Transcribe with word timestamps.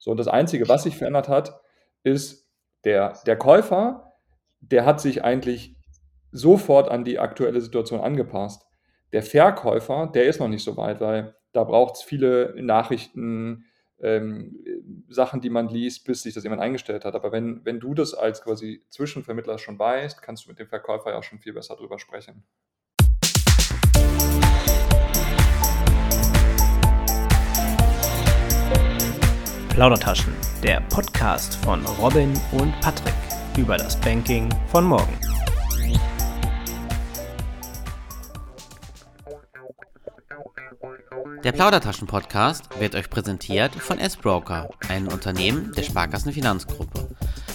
So, 0.00 0.10
und 0.10 0.16
das 0.16 0.28
Einzige, 0.28 0.68
was 0.68 0.82
sich 0.82 0.96
verändert 0.96 1.28
hat, 1.28 1.60
ist 2.02 2.50
der, 2.84 3.12
der 3.26 3.36
Käufer, 3.36 4.14
der 4.60 4.84
hat 4.84 5.00
sich 5.00 5.22
eigentlich 5.22 5.76
sofort 6.32 6.88
an 6.90 7.04
die 7.04 7.18
aktuelle 7.18 7.60
Situation 7.60 8.00
angepasst. 8.00 8.66
Der 9.12 9.22
Verkäufer, 9.22 10.10
der 10.12 10.24
ist 10.24 10.40
noch 10.40 10.48
nicht 10.48 10.64
so 10.64 10.76
weit, 10.76 11.00
weil 11.00 11.36
da 11.52 11.64
braucht 11.64 11.96
es 11.96 12.02
viele 12.02 12.54
Nachrichten, 12.56 13.66
ähm, 14.00 14.56
Sachen, 15.08 15.42
die 15.42 15.50
man 15.50 15.68
liest, 15.68 16.04
bis 16.06 16.22
sich 16.22 16.32
das 16.32 16.44
jemand 16.44 16.62
eingestellt 16.62 17.04
hat. 17.04 17.14
Aber 17.14 17.32
wenn, 17.32 17.64
wenn 17.64 17.80
du 17.80 17.92
das 17.92 18.14
als 18.14 18.42
quasi 18.42 18.82
Zwischenvermittler 18.88 19.58
schon 19.58 19.78
weißt, 19.78 20.22
kannst 20.22 20.46
du 20.46 20.48
mit 20.48 20.58
dem 20.58 20.68
Verkäufer 20.68 21.10
ja 21.10 21.22
schon 21.22 21.40
viel 21.40 21.52
besser 21.52 21.76
drüber 21.76 21.98
sprechen. 21.98 22.44
Plaudertaschen, 29.80 30.34
der 30.62 30.82
Podcast 30.90 31.54
von 31.64 31.82
Robin 31.86 32.38
und 32.52 32.78
Patrick 32.82 33.14
über 33.56 33.78
das 33.78 33.98
Banking 33.98 34.46
von 34.66 34.84
morgen. 34.84 35.18
Der 41.42 41.52
Plaudertaschen-Podcast 41.52 42.78
wird 42.78 42.94
euch 42.94 43.08
präsentiert 43.08 43.74
von 43.74 43.98
S-Broker, 43.98 44.68
einem 44.90 45.08
Unternehmen 45.08 45.72
der 45.72 45.84
Sparkassenfinanzgruppe. 45.84 47.08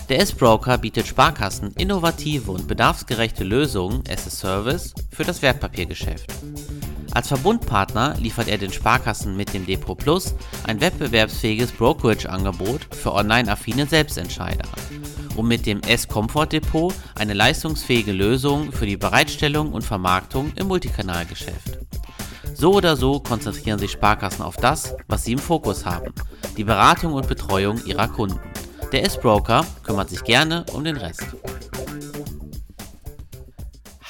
Der 0.10 0.20
S-Broker 0.20 0.80
bietet 0.80 1.06
Sparkassen 1.06 1.74
innovative 1.78 2.50
und 2.50 2.68
bedarfsgerechte 2.68 3.44
Lösungen 3.44 4.02
as 4.10 4.26
a 4.26 4.32
Service 4.32 4.96
für 5.12 5.26
das 5.26 5.44
Wertpapiergeschäft. 5.44 6.35
Als 7.16 7.30
Verbundpartner 7.30 8.16
liefert 8.20 8.50
er 8.50 8.58
den 8.58 8.74
Sparkassen 8.74 9.38
mit 9.38 9.54
dem 9.54 9.66
Depot 9.66 9.98
Plus 9.98 10.36
ein 10.68 10.82
wettbewerbsfähiges 10.82 11.72
Brokerage-Angebot 11.72 12.94
für 12.94 13.14
online-affine 13.14 13.88
Selbstentscheider 13.88 14.68
und 15.38 15.48
mit 15.48 15.66
dem 15.66 15.80
S-Comfort 15.80 16.48
Depot 16.48 16.94
eine 17.18 17.34
leistungsfähige 17.34 18.12
Lösung 18.12 18.74
für 18.74 18.86
die 18.86 18.98
Bereitstellung 18.98 19.72
und 19.72 19.84
Vermarktung 19.84 20.52
im 20.58 20.68
Multikanalgeschäft. 20.68 21.80
So 22.54 22.74
oder 22.74 22.98
so 22.98 23.22
konzentrieren 23.22 23.80
sich 23.80 23.94
Sparkassen 23.94 24.44
auf 24.44 24.58
das, 24.58 24.94
was 25.08 25.24
sie 25.24 25.32
im 25.32 25.40
Fokus 25.40 25.86
haben, 25.86 26.14
die 26.58 26.66
Beratung 26.66 27.14
und 27.14 27.30
Betreuung 27.30 27.82
ihrer 27.86 28.10
Kunden. 28.10 28.42
Der 28.92 29.06
S-Broker 29.06 29.66
kümmert 29.84 30.10
sich 30.10 30.26
gerne 30.26 30.66
um 30.74 30.84
den 30.84 30.98
Rest. 30.98 31.24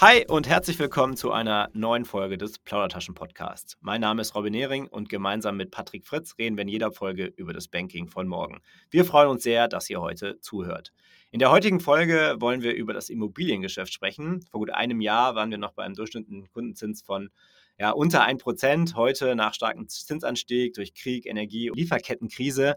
Hi 0.08 0.24
und 0.28 0.48
herzlich 0.48 0.78
willkommen 0.78 1.18
zu 1.18 1.32
einer 1.32 1.72
neuen 1.74 2.06
Folge 2.06 2.38
des 2.38 2.60
Plaudertaschen 2.60 3.16
Podcasts. 3.16 3.76
Mein 3.82 4.02
Name 4.02 4.22
ist 4.22 4.36
Robin 4.36 4.52
Nehring 4.52 4.88
und 4.88 5.10
gemeinsam 5.10 5.58
mit 5.58 5.72
Patrick 5.72 6.06
Fritz 6.06 6.36
reden 6.38 6.58
wir 6.58 6.62
in 6.62 6.68
jeder 6.68 6.92
Folge 6.92 7.26
über 7.26 7.54
das 7.54 7.68
Banking 7.68 8.08
von 8.08 8.28
morgen. 8.28 8.62
Wir 8.92 9.04
freuen 9.04 9.30
uns 9.30 9.42
sehr, 9.42 9.68
dass 9.68 9.90
ihr 9.90 10.02
heute 10.02 10.40
zuhört. 10.42 10.94
In 11.32 11.40
der 11.40 11.50
heutigen 11.50 11.80
Folge 11.80 12.36
wollen 12.38 12.62
wir 12.62 12.76
über 12.76 12.94
das 12.94 13.10
Immobiliengeschäft 13.10 13.92
sprechen. 13.92 14.44
Vor 14.52 14.60
gut 14.60 14.70
einem 14.70 15.02
Jahr 15.02 15.34
waren 15.34 15.50
wir 15.50 15.58
noch 15.58 15.74
bei 15.74 15.84
einem 15.84 15.96
durchschnittlichen 15.96 16.52
Kundenzins 16.52 17.02
von 17.02 17.32
ja, 17.80 17.90
unter 17.90 18.28
1%. 18.28 18.94
Heute 18.94 19.36
nach 19.36 19.56
starkem 19.56 19.88
Zinsanstieg 19.88 20.76
durch 20.76 20.94
Krieg, 20.94 21.26
Energie 21.26 21.72
und 21.72 21.78
Lieferkettenkrise 21.78 22.76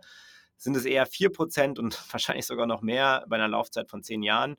sind 0.57 0.79
es 0.79 0.87
eher 0.87 1.07
4% 1.07 1.79
und 1.79 1.95
wahrscheinlich 2.11 2.47
sogar 2.47 2.65
noch 2.65 2.81
mehr 2.81 3.27
bei 3.29 3.37
einer 3.37 3.49
Laufzeit 3.49 3.91
von 3.91 4.03
10 4.03 4.23
Jahren. 4.23 4.57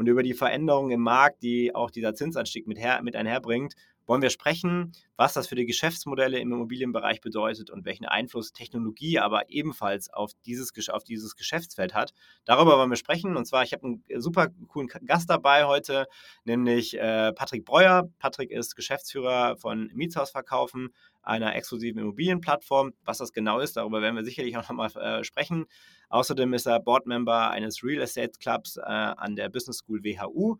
Und 0.00 0.06
über 0.06 0.22
die 0.22 0.32
Veränderungen 0.32 0.92
im 0.92 1.02
Markt, 1.02 1.42
die 1.42 1.74
auch 1.74 1.90
dieser 1.90 2.14
Zinsanstieg 2.14 2.66
mit, 2.66 2.78
her, 2.78 3.02
mit 3.02 3.16
einherbringt, 3.16 3.74
wollen 4.10 4.22
wir 4.22 4.30
sprechen, 4.30 4.90
was 5.16 5.34
das 5.34 5.46
für 5.46 5.54
die 5.54 5.66
Geschäftsmodelle 5.66 6.40
im 6.40 6.50
Immobilienbereich 6.50 7.20
bedeutet 7.20 7.70
und 7.70 7.84
welchen 7.84 8.06
Einfluss 8.06 8.52
Technologie 8.52 9.20
aber 9.20 9.48
ebenfalls 9.50 10.12
auf 10.12 10.32
dieses, 10.44 10.72
auf 10.88 11.04
dieses 11.04 11.36
Geschäftsfeld 11.36 11.94
hat. 11.94 12.12
Darüber 12.44 12.76
wollen 12.76 12.90
wir 12.90 12.96
sprechen. 12.96 13.36
Und 13.36 13.44
zwar, 13.46 13.62
ich 13.62 13.72
habe 13.72 13.84
einen 13.86 14.20
super 14.20 14.48
coolen 14.66 14.88
Gast 15.06 15.30
dabei 15.30 15.64
heute, 15.66 16.08
nämlich 16.44 16.98
äh, 16.98 17.32
Patrick 17.34 17.64
Breuer. 17.64 18.10
Patrick 18.18 18.50
ist 18.50 18.74
Geschäftsführer 18.74 19.56
von 19.58 19.92
Mietshausverkaufen, 19.94 20.92
einer 21.22 21.54
exklusiven 21.54 22.00
Immobilienplattform. 22.00 22.94
Was 23.04 23.18
das 23.18 23.32
genau 23.32 23.60
ist, 23.60 23.76
darüber 23.76 24.02
werden 24.02 24.16
wir 24.16 24.24
sicherlich 24.24 24.56
auch 24.56 24.68
nochmal 24.68 24.90
äh, 24.96 25.22
sprechen. 25.22 25.66
Außerdem 26.08 26.52
ist 26.54 26.66
er 26.66 26.80
Boardmember 26.80 27.50
eines 27.50 27.84
Real 27.84 28.02
Estate 28.02 28.32
Clubs 28.40 28.76
äh, 28.76 28.80
an 28.82 29.36
der 29.36 29.50
Business 29.50 29.76
School 29.78 30.02
WHU 30.02 30.58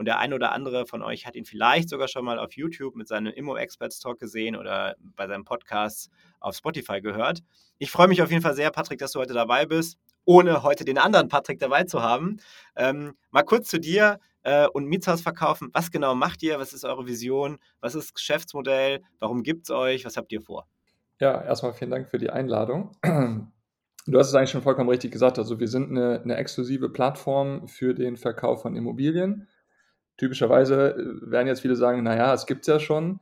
und 0.00 0.06
der 0.06 0.18
ein 0.18 0.32
oder 0.32 0.52
andere 0.52 0.86
von 0.86 1.02
euch 1.02 1.26
hat 1.26 1.36
ihn 1.36 1.44
vielleicht 1.44 1.90
sogar 1.90 2.08
schon 2.08 2.24
mal 2.24 2.38
auf 2.38 2.54
YouTube 2.54 2.96
mit 2.96 3.06
seinem 3.06 3.34
Immo 3.34 3.54
Experts 3.54 4.00
Talk 4.00 4.18
gesehen 4.18 4.56
oder 4.56 4.96
bei 5.14 5.28
seinem 5.28 5.44
Podcast 5.44 6.08
auf 6.40 6.56
Spotify 6.56 7.02
gehört. 7.02 7.40
Ich 7.76 7.90
freue 7.90 8.08
mich 8.08 8.22
auf 8.22 8.30
jeden 8.30 8.40
Fall 8.40 8.54
sehr, 8.54 8.70
Patrick, 8.70 8.98
dass 8.98 9.12
du 9.12 9.18
heute 9.18 9.34
dabei 9.34 9.66
bist, 9.66 9.98
ohne 10.24 10.62
heute 10.62 10.86
den 10.86 10.96
anderen 10.96 11.28
Patrick 11.28 11.58
dabei 11.58 11.84
zu 11.84 12.02
haben. 12.02 12.38
Ähm, 12.76 13.12
mal 13.30 13.42
kurz 13.42 13.68
zu 13.68 13.78
dir 13.78 14.18
äh, 14.42 14.66
und 14.68 14.86
Mietshaus 14.86 15.20
verkaufen. 15.20 15.68
Was 15.74 15.90
genau 15.90 16.14
macht 16.14 16.42
ihr? 16.42 16.58
Was 16.58 16.72
ist 16.72 16.86
eure 16.86 17.06
Vision? 17.06 17.58
Was 17.82 17.94
ist 17.94 18.04
das 18.04 18.14
Geschäftsmodell? 18.14 19.02
Warum 19.18 19.42
gibt 19.42 19.64
es 19.64 19.70
euch? 19.70 20.06
Was 20.06 20.16
habt 20.16 20.32
ihr 20.32 20.40
vor? 20.40 20.66
Ja, 21.18 21.42
erstmal 21.42 21.74
vielen 21.74 21.90
Dank 21.90 22.08
für 22.08 22.16
die 22.16 22.30
Einladung. 22.30 22.96
Du 24.06 24.18
hast 24.18 24.28
es 24.28 24.34
eigentlich 24.34 24.50
schon 24.50 24.62
vollkommen 24.62 24.88
richtig 24.88 25.12
gesagt. 25.12 25.38
Also 25.38 25.60
wir 25.60 25.68
sind 25.68 25.90
eine, 25.90 26.22
eine 26.22 26.36
exklusive 26.36 26.88
Plattform 26.88 27.68
für 27.68 27.92
den 27.92 28.16
Verkauf 28.16 28.62
von 28.62 28.74
Immobilien 28.74 29.46
typischerweise 30.20 30.94
äh, 30.94 31.30
werden 31.30 31.48
jetzt 31.48 31.62
viele 31.62 31.76
sagen, 31.76 32.02
naja, 32.02 32.32
es 32.34 32.46
gibt 32.46 32.62
es 32.62 32.66
ja 32.68 32.78
schon. 32.78 33.20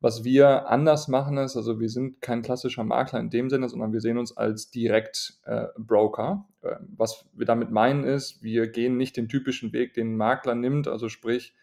Was 0.00 0.22
wir 0.22 0.68
anders 0.68 1.08
machen 1.08 1.38
ist, 1.38 1.56
also 1.56 1.80
wir 1.80 1.88
sind 1.88 2.20
kein 2.20 2.42
klassischer 2.42 2.84
Makler 2.84 3.20
in 3.20 3.30
dem 3.30 3.48
Sinne, 3.48 3.70
sondern 3.70 3.94
wir 3.94 4.02
sehen 4.02 4.18
uns 4.18 4.36
als 4.36 4.70
Direktbroker. 4.70 6.46
Äh, 6.62 6.68
äh, 6.68 6.76
was 6.96 7.24
wir 7.32 7.46
damit 7.46 7.70
meinen 7.70 8.04
ist, 8.04 8.42
wir 8.42 8.66
gehen 8.66 8.98
nicht 8.98 9.16
den 9.16 9.28
typischen 9.28 9.72
Weg, 9.72 9.94
den 9.94 10.12
ein 10.12 10.16
Makler 10.16 10.54
nimmt, 10.54 10.88
also 10.88 11.08
sprich 11.08 11.54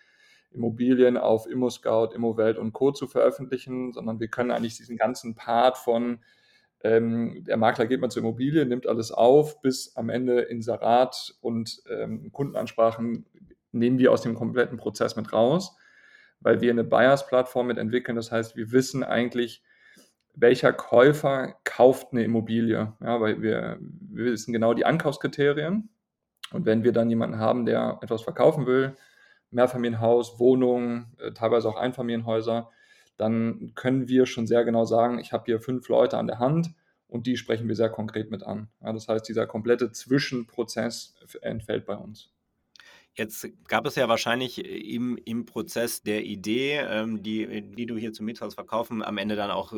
Immobilien 0.50 1.18
auf 1.18 1.48
ImmoScout, 1.48 2.14
ImmoWelt 2.16 2.58
und 2.58 2.74
Co. 2.74 2.92
zu 2.92 3.08
veröffentlichen, 3.08 3.94
sondern 3.94 4.20
wir 4.20 4.28
können 4.28 4.52
eigentlich 4.52 4.76
diesen 4.76 4.98
ganzen 4.98 5.36
Part 5.36 5.78
von 5.78 6.20
ähm, 6.84 7.44
der 7.46 7.58
Makler 7.58 7.86
geht 7.86 8.02
mal 8.02 8.10
zur 8.10 8.24
Immobilie, 8.24 8.66
nimmt 8.66 8.88
alles 8.88 9.12
auf, 9.12 9.62
bis 9.62 9.96
am 9.96 10.10
Ende 10.10 10.42
Inserat 10.42 11.36
und 11.42 11.84
ähm, 11.90 12.32
Kundenansprachen 12.32 13.26
nehmen 13.72 14.00
wir 14.00 14.12
aus 14.12 14.22
dem 14.22 14.36
kompletten 14.36 14.78
Prozess 14.78 15.16
mit 15.16 15.34
raus, 15.34 15.78
weil 16.40 16.62
wir 16.62 16.72
eine 16.72 16.84
Buyers-Plattform 16.84 17.68
mit 17.68 17.78
entwickeln. 17.78 18.16
Das 18.16 18.32
heißt, 18.32 18.56
wir 18.56 18.72
wissen 18.72 19.04
eigentlich, 19.04 19.64
welcher 20.34 20.74
Käufer 20.74 21.56
kauft 21.64 22.12
eine 22.12 22.24
Immobilie. 22.24 22.94
Ja, 23.02 23.22
weil 23.22 23.42
wir, 23.42 23.78
wir 23.80 24.32
wissen 24.32 24.54
genau 24.54 24.74
die 24.74 24.86
Ankaufskriterien. 24.86 25.90
Und 26.52 26.66
wenn 26.66 26.84
wir 26.84 26.92
dann 26.92 27.10
jemanden 27.10 27.38
haben, 27.38 27.66
der 27.66 28.00
etwas 28.02 28.24
verkaufen 28.24 28.66
will, 28.66 28.96
Mehrfamilienhaus, 29.52 30.40
Wohnung, 30.40 31.14
äh, 31.20 31.32
teilweise 31.32 31.70
auch 31.70 31.78
Einfamilienhäuser, 31.78 32.70
dann 33.18 33.74
können 33.76 34.08
wir 34.08 34.26
schon 34.26 34.48
sehr 34.48 34.64
genau 34.64 34.86
sagen, 34.86 35.20
ich 35.20 35.32
habe 35.34 35.44
hier 35.46 35.60
fünf 35.60 35.88
Leute 35.90 36.18
an 36.18 36.28
der 36.28 36.40
Hand 36.40 36.74
und 37.08 37.28
die 37.28 37.38
sprechen 37.38 37.68
wir 37.68 37.76
sehr 37.76 37.90
konkret 37.90 38.32
mit 38.32 38.44
an. 38.44 38.70
Ja, 38.82 38.94
das 38.94 39.08
heißt, 39.08 39.28
dieser 39.28 39.46
komplette 39.46 39.92
Zwischenprozess 39.92 41.16
entfällt 41.42 41.86
bei 41.86 41.96
uns. 41.96 42.34
Jetzt 43.14 43.50
gab 43.68 43.86
es 43.86 43.96
ja 43.96 44.08
wahrscheinlich 44.08 44.64
äh, 44.64 44.96
im, 44.96 45.18
im 45.26 45.46
Prozess 45.46 46.02
der 46.02 46.24
Idee, 46.24 46.78
ähm, 46.78 47.22
die, 47.22 47.62
die 47.62 47.86
du 47.86 47.98
hier 47.98 48.14
zum 48.14 48.26
Miethaus 48.26 48.56
verkaufen 48.56 49.04
am 49.04 49.18
Ende 49.18 49.36
dann 49.36 49.52
auch 49.52 49.74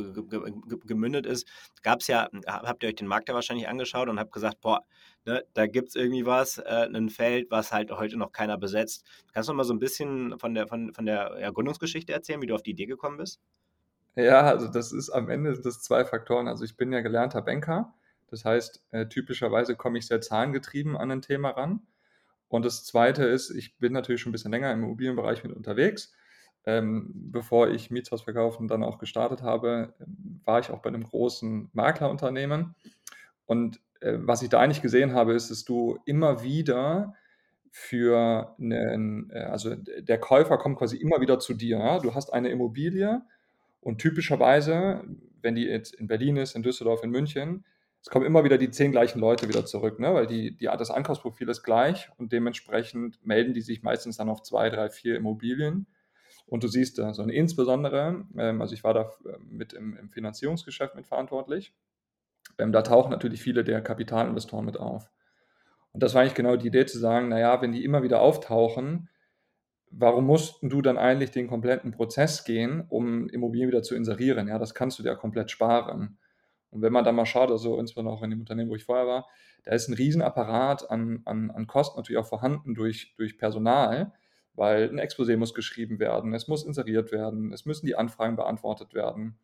gemündet 0.86 1.26
ist, 1.26 1.48
gab 1.82 2.02
es 2.02 2.08
ja, 2.08 2.30
habt 2.46 2.84
ihr 2.84 2.90
euch 2.90 2.96
den 2.96 3.08
Markt 3.08 3.30
ja 3.30 3.36
wahrscheinlich 3.36 3.68
angeschaut 3.68 4.08
und 4.08 4.20
habt 4.20 4.32
gesagt, 4.32 4.62
boah, 4.62 4.82
ne, 5.26 5.44
da 5.54 5.66
gibt 5.66 5.90
es 5.90 5.96
irgendwie 5.96 6.26
was, 6.26 6.60
äh, 6.60 6.88
ein 6.94 7.10
Feld, 7.10 7.50
was 7.50 7.72
halt 7.72 7.92
heute 7.92 8.18
noch 8.18 8.32
keiner 8.32 8.58
besetzt. 8.58 9.04
Kannst 9.34 9.50
du 9.50 9.54
mal 9.54 9.64
so 9.64 9.74
ein 9.74 9.80
bisschen 9.80 10.38
von 10.38 10.54
der, 10.54 10.68
von, 10.68 10.94
von 10.94 11.06
der 11.06 11.38
ja, 11.40 11.50
Gründungsgeschichte 11.50 12.14
erzählen, 12.14 12.42
wie 12.42 12.48
du 12.48 12.56
auf 12.56 12.64
die 12.64 12.72
Idee 12.72 12.86
gekommen 12.86 13.18
bist? 13.18 13.40
Ja, 14.16 14.42
also 14.42 14.68
das 14.68 14.92
ist 14.92 15.10
am 15.10 15.30
Ende 15.30 15.60
das 15.60 15.82
zwei 15.82 16.06
Faktoren. 16.06 16.48
Also 16.48 16.64
ich 16.66 16.78
bin 16.78 16.92
ja 16.94 17.02
gelernter 17.02 17.42
Banker. 17.42 17.94
Das 18.30 18.46
heißt, 18.46 18.84
äh, 18.92 19.08
typischerweise 19.08 19.76
komme 19.76 19.98
ich 19.98 20.08
sehr 20.08 20.22
zahlengetrieben 20.22 20.96
an 20.96 21.12
ein 21.12 21.22
Thema 21.22 21.50
ran. 21.50 21.82
Und 22.54 22.66
das 22.66 22.86
Zweite 22.86 23.26
ist, 23.26 23.50
ich 23.50 23.80
bin 23.80 23.94
natürlich 23.94 24.22
schon 24.22 24.30
ein 24.30 24.32
bisschen 24.32 24.52
länger 24.52 24.72
im 24.72 24.84
Immobilienbereich 24.84 25.44
mit 25.44 25.54
unterwegs. 25.54 26.14
Ähm, 26.68 27.10
bevor 27.12 27.72
ich 27.72 27.90
Mietshausverkaufen 27.90 28.68
dann 28.68 28.84
auch 28.84 29.00
gestartet 29.00 29.42
habe, 29.42 29.96
war 30.46 30.60
ich 30.60 30.70
auch 30.70 30.84
bei 30.84 30.90
einem 30.90 31.04
großen 31.04 31.72
Maklerunternehmen. 31.74 32.76
Und 33.48 33.82
äh, 34.02 34.20
was 34.20 34.44
ich 34.44 34.50
da 34.50 34.60
eigentlich 34.60 34.84
gesehen 34.84 35.14
habe, 35.16 35.34
ist, 35.34 35.50
dass 35.50 35.66
du 35.66 35.98
immer 36.06 36.44
wieder 36.44 37.16
für 37.72 38.56
einen, 38.60 39.32
äh, 39.32 39.40
also 39.40 39.74
der 39.74 40.20
Käufer 40.20 40.60
kommt 40.60 40.78
quasi 40.78 40.98
immer 40.98 41.22
wieder 41.22 41.40
zu 41.40 41.56
dir. 41.56 41.80
Ja? 41.80 41.98
Du 41.98 42.14
hast 42.14 42.32
eine 42.32 42.50
Immobilie 42.50 43.24
und 43.82 43.98
typischerweise, 43.98 45.04
wenn 45.42 45.56
die 45.56 45.66
jetzt 45.66 45.96
in 45.96 46.06
Berlin 46.06 46.38
ist, 46.38 46.56
in 46.56 46.62
Düsseldorf, 46.62 47.04
in 47.04 47.10
München, 47.10 47.66
es 48.04 48.10
kommen 48.10 48.26
immer 48.26 48.44
wieder 48.44 48.58
die 48.58 48.70
zehn 48.70 48.92
gleichen 48.92 49.20
Leute 49.20 49.48
wieder 49.48 49.66
zurück, 49.66 50.00
ne? 50.00 50.14
weil 50.14 50.28
die, 50.28 50.56
die, 50.56 50.66
das 50.66 50.92
Ankaufsprofil 50.92 51.50
ist 51.50 51.64
gleich 51.64 52.10
und 52.18 52.32
dementsprechend 52.32 53.26
melden 53.26 53.54
die 53.54 53.62
sich 53.62 53.82
meistens 53.82 54.18
dann 54.18 54.30
auf 54.30 54.44
zwei, 54.44 54.70
drei, 54.70 54.90
vier 54.90 55.16
Immobilien. 55.16 55.88
Und 56.46 56.64
du 56.64 56.68
siehst 56.68 57.00
da 57.00 57.14
so 57.14 57.24
und 57.24 57.30
insbesondere, 57.30 58.26
ähm, 58.38 58.62
also 58.62 58.74
ich 58.74 58.84
war 58.84 58.94
da 58.94 59.10
äh, 59.26 59.38
mit 59.40 59.74
im, 59.74 59.96
im 59.96 60.10
Finanzierungsgeschäft 60.10 60.96
mit 60.96 61.08
verantwortlich 61.08 61.74
ähm, 62.58 62.72
da 62.72 62.82
tauchen 62.82 63.12
natürlich 63.12 63.42
viele 63.42 63.64
der 63.64 63.82
Kapitalinvestoren 63.82 64.66
mit 64.66 64.78
auf. 64.78 65.10
Und 65.92 66.02
das 66.04 66.14
war 66.14 66.22
eigentlich 66.22 66.36
genau 66.36 66.56
die 66.56 66.68
Idee 66.68 66.86
zu 66.86 67.00
sagen, 67.00 67.30
naja, 67.30 67.62
wenn 67.62 67.72
die 67.72 67.84
immer 67.84 68.04
wieder 68.04 68.22
auftauchen, 68.22 69.10
warum 69.92 70.26
musst 70.26 70.58
du 70.62 70.82
dann 70.82 70.98
eigentlich 70.98 71.32
den 71.32 71.48
kompletten 71.48 71.92
Prozess 71.92 72.44
gehen, 72.46 72.86
um 72.90 73.30
Immobilien 73.30 73.70
wieder 73.70 73.84
zu 73.84 73.96
inserieren? 73.96 74.48
Ja, 74.48 74.58
das 74.58 74.74
kannst 74.74 74.98
du 74.98 75.04
dir 75.04 75.16
komplett 75.16 75.52
sparen. 75.52 76.18
Und 76.74 76.82
wenn 76.82 76.94
man 76.94 77.06
da 77.06 77.12
mal 77.12 77.26
schaut, 77.26 77.52
also 77.52 77.80
insbesondere 77.80 78.16
auch 78.16 78.24
in 78.24 78.32
dem 78.32 78.40
Unternehmen, 78.40 78.70
wo 78.70 78.76
ich 78.76 78.86
vorher 78.86 79.08
war, 79.08 79.28
da 79.64 79.72
ist 79.72 79.88
ein 79.88 79.94
Riesenapparat 79.94 80.90
an, 80.90 81.22
an, 81.26 81.52
an 81.52 81.68
Kosten 81.68 81.98
natürlich 81.98 82.20
auch 82.20 82.28
vorhanden 82.28 82.74
durch, 82.74 83.14
durch 83.16 83.38
Personal, 83.38 84.14
weil 84.56 84.90
ein 84.90 85.00
Exposé 85.00 85.38
muss 85.38 85.54
geschrieben 85.54 86.00
werden, 86.00 86.34
es 86.34 86.48
muss 86.48 86.66
inseriert 86.66 87.12
werden, 87.12 87.54
es 87.54 87.66
müssen 87.66 87.86
die 87.86 87.96
Anfragen 87.96 88.36
beantwortet 88.36 88.94
werden. 88.94 89.38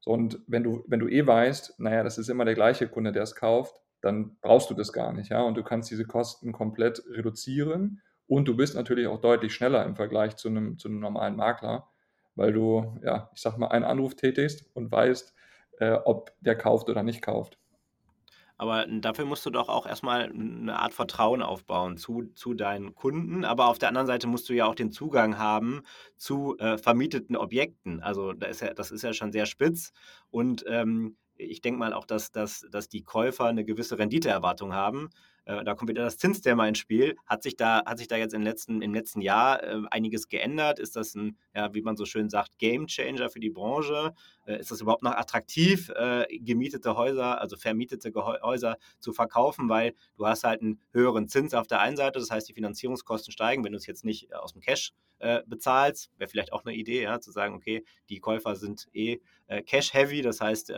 So, 0.00 0.10
und 0.10 0.40
wenn 0.46 0.64
du, 0.64 0.84
wenn 0.88 0.98
du 0.98 1.08
eh 1.08 1.26
weißt, 1.26 1.78
naja, 1.78 2.02
das 2.02 2.18
ist 2.18 2.28
immer 2.28 2.44
der 2.44 2.54
gleiche 2.54 2.88
Kunde, 2.88 3.12
der 3.12 3.22
es 3.22 3.36
kauft, 3.36 3.76
dann 4.00 4.36
brauchst 4.40 4.68
du 4.68 4.74
das 4.74 4.92
gar 4.92 5.12
nicht, 5.12 5.30
ja. 5.30 5.42
Und 5.42 5.56
du 5.56 5.62
kannst 5.62 5.90
diese 5.90 6.04
Kosten 6.04 6.52
komplett 6.52 7.02
reduzieren 7.08 8.02
und 8.26 8.48
du 8.48 8.56
bist 8.56 8.74
natürlich 8.74 9.06
auch 9.06 9.20
deutlich 9.20 9.54
schneller 9.54 9.84
im 9.84 9.94
Vergleich 9.94 10.36
zu 10.36 10.48
einem, 10.48 10.76
zu 10.78 10.88
einem 10.88 10.98
normalen 10.98 11.36
Makler, 11.36 11.88
weil 12.34 12.52
du, 12.52 12.98
ja, 13.04 13.30
ich 13.34 13.40
sag 13.40 13.58
mal, 13.58 13.68
einen 13.68 13.84
Anruf 13.84 14.16
tätigst 14.16 14.74
und 14.74 14.90
weißt, 14.90 15.34
äh, 15.82 15.98
ob 16.04 16.32
der 16.40 16.56
kauft 16.56 16.88
oder 16.88 17.02
nicht 17.02 17.22
kauft. 17.22 17.58
Aber 18.56 18.86
dafür 18.86 19.24
musst 19.24 19.44
du 19.44 19.50
doch 19.50 19.68
auch 19.68 19.86
erstmal 19.86 20.30
eine 20.30 20.78
Art 20.78 20.94
Vertrauen 20.94 21.42
aufbauen 21.42 21.96
zu, 21.96 22.30
zu 22.34 22.54
deinen 22.54 22.94
Kunden. 22.94 23.44
Aber 23.44 23.66
auf 23.66 23.78
der 23.78 23.88
anderen 23.88 24.06
Seite 24.06 24.28
musst 24.28 24.48
du 24.48 24.52
ja 24.52 24.66
auch 24.66 24.76
den 24.76 24.92
Zugang 24.92 25.38
haben 25.38 25.82
zu 26.16 26.56
äh, 26.58 26.78
vermieteten 26.78 27.34
Objekten. 27.34 28.00
Also 28.00 28.32
da 28.32 28.46
ist 28.46 28.60
ja, 28.60 28.72
das 28.72 28.92
ist 28.92 29.02
ja 29.02 29.12
schon 29.12 29.32
sehr 29.32 29.46
spitz. 29.46 29.92
Und 30.30 30.64
ähm, 30.68 31.16
ich 31.34 31.60
denke 31.60 31.80
mal 31.80 31.92
auch, 31.92 32.06
dass, 32.06 32.30
dass, 32.30 32.64
dass 32.70 32.88
die 32.88 33.02
Käufer 33.02 33.46
eine 33.46 33.64
gewisse 33.64 33.98
Renditeerwartung 33.98 34.72
haben. 34.72 35.10
Äh, 35.44 35.64
da 35.64 35.74
kommt 35.74 35.90
wieder 35.90 36.04
das 36.04 36.18
Zinsthema 36.18 36.66
ins 36.68 36.78
Spiel. 36.78 37.16
Hat 37.26 37.42
sich 37.42 37.56
da, 37.56 37.84
hat 37.84 37.98
sich 37.98 38.08
da 38.08 38.16
jetzt 38.16 38.34
im 38.34 38.42
letzten, 38.42 38.82
im 38.82 38.94
letzten 38.94 39.20
Jahr 39.20 39.62
äh, 39.62 39.82
einiges 39.90 40.28
geändert? 40.28 40.78
Ist 40.78 40.96
das 40.96 41.14
ein, 41.14 41.36
ja, 41.54 41.72
wie 41.74 41.82
man 41.82 41.96
so 41.96 42.04
schön 42.04 42.28
sagt, 42.28 42.58
Game 42.58 42.86
Changer 42.86 43.28
für 43.28 43.40
die 43.40 43.50
Branche? 43.50 44.14
Äh, 44.46 44.58
ist 44.58 44.70
das 44.70 44.80
überhaupt 44.80 45.02
noch 45.02 45.12
attraktiv, 45.12 45.90
äh, 45.90 46.26
gemietete 46.38 46.96
Häuser, 46.96 47.40
also 47.40 47.56
vermietete 47.56 48.12
Häuser 48.14 48.76
zu 48.98 49.12
verkaufen, 49.12 49.68
weil 49.68 49.94
du 50.16 50.26
hast 50.26 50.44
halt 50.44 50.62
einen 50.62 50.80
höheren 50.92 51.28
Zins 51.28 51.54
auf 51.54 51.66
der 51.66 51.80
einen 51.80 51.96
Seite, 51.96 52.18
das 52.18 52.30
heißt, 52.30 52.48
die 52.48 52.54
Finanzierungskosten 52.54 53.32
steigen, 53.32 53.64
wenn 53.64 53.72
du 53.72 53.78
es 53.78 53.86
jetzt 53.86 54.04
nicht 54.04 54.30
äh, 54.30 54.34
aus 54.34 54.52
dem 54.52 54.60
Cash 54.60 54.92
äh, 55.20 55.42
bezahlst. 55.46 56.10
Wäre 56.18 56.28
vielleicht 56.28 56.52
auch 56.52 56.64
eine 56.64 56.74
Idee, 56.74 57.02
ja, 57.02 57.20
zu 57.20 57.30
sagen, 57.30 57.54
okay, 57.54 57.84
die 58.08 58.18
Käufer 58.18 58.56
sind 58.56 58.88
eh 58.92 59.20
cash-heavy, 59.66 60.22
das 60.22 60.40
heißt, 60.40 60.70
die 60.70 60.72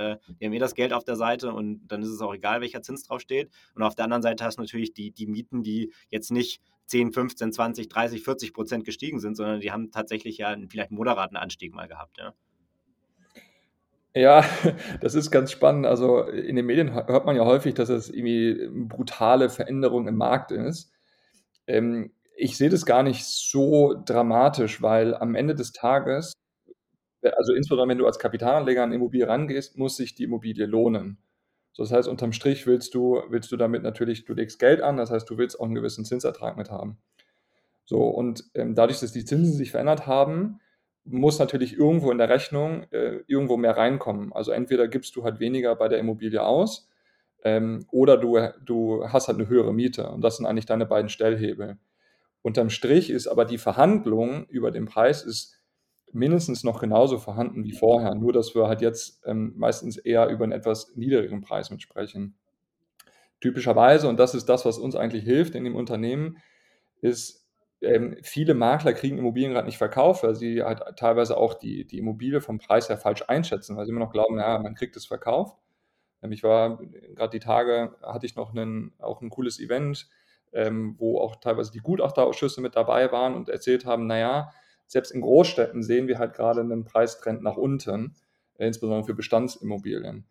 haben 0.44 0.52
eh 0.52 0.58
das 0.58 0.74
Geld 0.74 0.92
auf 0.92 1.04
der 1.04 1.14
Seite 1.14 1.52
und 1.52 1.86
dann 1.86 2.02
ist 2.02 2.08
es 2.08 2.20
auch 2.20 2.34
egal, 2.34 2.60
welcher 2.60 2.82
Zins 2.82 3.04
drauf 3.04 3.20
steht. 3.20 3.48
Und 3.76 3.84
auf 3.84 3.94
der 3.94 4.04
anderen 4.04 4.22
Seite 4.22 4.42
hast 4.42 4.53
du 4.56 4.62
natürlich 4.62 4.94
die, 4.94 5.10
die 5.10 5.26
Mieten, 5.26 5.62
die 5.62 5.92
jetzt 6.10 6.30
nicht 6.30 6.62
10, 6.86 7.12
15, 7.12 7.52
20, 7.52 7.88
30, 7.88 8.22
40 8.22 8.52
Prozent 8.52 8.84
gestiegen 8.84 9.20
sind, 9.20 9.36
sondern 9.36 9.60
die 9.60 9.72
haben 9.72 9.90
tatsächlich 9.90 10.38
ja 10.38 10.48
einen, 10.48 10.68
vielleicht 10.68 10.90
moderaten 10.90 11.36
Anstieg 11.36 11.74
mal 11.74 11.88
gehabt. 11.88 12.18
Ja. 12.18 12.34
Ja, 14.16 14.44
das 15.00 15.14
ist 15.14 15.30
ganz 15.30 15.50
spannend. 15.50 15.86
Also 15.86 16.22
in 16.22 16.56
den 16.56 16.66
Medien 16.66 16.94
hört 16.94 17.26
man 17.26 17.36
ja 17.36 17.44
häufig, 17.44 17.74
dass 17.74 17.88
es 17.88 18.10
irgendwie 18.10 18.62
eine 18.62 18.86
brutale 18.86 19.50
Veränderung 19.50 20.06
im 20.06 20.16
Markt 20.16 20.52
ist. 20.52 20.92
Ähm, 21.66 22.12
ich 22.36 22.56
sehe 22.56 22.68
das 22.68 22.84
gar 22.84 23.02
nicht 23.02 23.24
so 23.24 23.94
dramatisch, 24.04 24.82
weil 24.82 25.14
am 25.14 25.34
Ende 25.34 25.54
des 25.54 25.72
Tages, 25.72 26.32
also 27.22 27.54
insbesondere 27.54 27.88
wenn 27.88 27.98
du 27.98 28.06
als 28.06 28.18
Kapitalanleger 28.18 28.82
an 28.82 28.92
Immobilie 28.92 29.26
rangehst, 29.26 29.78
muss 29.78 29.96
sich 29.96 30.14
die 30.14 30.24
Immobilie 30.24 30.66
lohnen. 30.66 31.18
So, 31.74 31.82
das 31.82 31.92
heißt, 31.92 32.08
unterm 32.08 32.32
Strich 32.32 32.66
willst 32.68 32.94
du, 32.94 33.22
willst 33.28 33.50
du 33.50 33.56
damit 33.56 33.82
natürlich, 33.82 34.24
du 34.24 34.32
legst 34.32 34.60
Geld 34.60 34.80
an, 34.80 34.96
das 34.96 35.10
heißt, 35.10 35.28
du 35.28 35.36
willst 35.36 35.58
auch 35.58 35.64
einen 35.64 35.74
gewissen 35.74 36.04
Zinsertrag 36.04 36.56
mit 36.56 36.70
haben. 36.70 36.98
So, 37.84 38.06
und 38.06 38.44
ähm, 38.54 38.76
dadurch, 38.76 39.00
dass 39.00 39.10
die 39.10 39.24
Zinsen 39.24 39.52
sich 39.52 39.72
verändert 39.72 40.06
haben, 40.06 40.60
muss 41.04 41.40
natürlich 41.40 41.76
irgendwo 41.76 42.12
in 42.12 42.18
der 42.18 42.28
Rechnung 42.28 42.84
äh, 42.92 43.20
irgendwo 43.26 43.56
mehr 43.56 43.76
reinkommen. 43.76 44.32
Also 44.32 44.52
entweder 44.52 44.86
gibst 44.86 45.16
du 45.16 45.24
halt 45.24 45.40
weniger 45.40 45.74
bei 45.74 45.88
der 45.88 45.98
Immobilie 45.98 46.42
aus 46.42 46.88
ähm, 47.42 47.84
oder 47.90 48.16
du, 48.16 48.38
du 48.64 49.06
hast 49.08 49.26
halt 49.26 49.38
eine 49.38 49.48
höhere 49.48 49.74
Miete. 49.74 50.08
Und 50.08 50.22
das 50.22 50.36
sind 50.36 50.46
eigentlich 50.46 50.66
deine 50.66 50.86
beiden 50.86 51.10
Stellhebel. 51.10 51.76
Unterm 52.40 52.70
Strich 52.70 53.10
ist 53.10 53.26
aber 53.26 53.44
die 53.44 53.58
Verhandlung 53.58 54.46
über 54.46 54.70
den 54.70 54.86
Preis 54.86 55.24
ist 55.24 55.60
mindestens 56.14 56.64
noch 56.64 56.80
genauso 56.80 57.18
vorhanden 57.18 57.64
wie 57.64 57.72
vorher, 57.72 58.14
nur 58.14 58.32
dass 58.32 58.54
wir 58.54 58.68
halt 58.68 58.80
jetzt 58.80 59.22
ähm, 59.26 59.54
meistens 59.56 59.96
eher 59.96 60.28
über 60.28 60.44
einen 60.44 60.52
etwas 60.52 60.94
niedrigeren 60.96 61.40
Preis 61.40 61.70
mitsprechen. 61.70 62.36
Typischerweise, 63.40 64.08
und 64.08 64.18
das 64.18 64.34
ist 64.34 64.48
das, 64.48 64.64
was 64.64 64.78
uns 64.78 64.96
eigentlich 64.96 65.24
hilft 65.24 65.54
in 65.54 65.64
dem 65.64 65.76
Unternehmen, 65.76 66.38
ist, 67.00 67.46
ähm, 67.82 68.16
viele 68.22 68.54
Makler 68.54 68.94
kriegen 68.94 69.18
Immobilien 69.18 69.52
gerade 69.52 69.66
nicht 69.66 69.78
verkauft, 69.78 70.22
weil 70.22 70.34
sie 70.34 70.62
halt 70.62 70.80
teilweise 70.96 71.36
auch 71.36 71.54
die, 71.54 71.86
die 71.86 71.98
Immobilie 71.98 72.40
vom 72.40 72.58
Preis 72.58 72.88
her 72.88 72.96
falsch 72.96 73.24
einschätzen, 73.28 73.76
weil 73.76 73.84
sie 73.84 73.90
immer 73.90 74.00
noch 74.00 74.12
glauben, 74.12 74.38
ja, 74.38 74.58
man 74.58 74.74
kriegt 74.74 74.96
es 74.96 75.06
verkauft. 75.06 75.58
Ähm, 76.22 76.32
ich 76.32 76.42
war 76.42 76.78
gerade 77.14 77.30
die 77.30 77.44
Tage, 77.44 77.94
hatte 78.02 78.26
ich 78.26 78.36
noch 78.36 78.54
einen, 78.54 78.92
auch 78.98 79.20
ein 79.20 79.30
cooles 79.30 79.60
Event, 79.60 80.08
ähm, 80.52 80.94
wo 80.98 81.20
auch 81.20 81.36
teilweise 81.36 81.72
die 81.72 81.80
Gutachterausschüsse 81.80 82.60
mit 82.60 82.76
dabei 82.76 83.12
waren 83.12 83.34
und 83.34 83.48
erzählt 83.48 83.84
haben, 83.84 84.06
naja, 84.06 84.52
selbst 84.86 85.10
in 85.12 85.20
Großstädten 85.20 85.82
sehen 85.82 86.08
wir 86.08 86.18
halt 86.18 86.34
gerade 86.34 86.60
einen 86.60 86.84
Preistrend 86.84 87.42
nach 87.42 87.56
unten, 87.56 88.14
äh, 88.58 88.66
insbesondere 88.66 89.04
für 89.04 89.14
Bestandsimmobilien. 89.14 90.26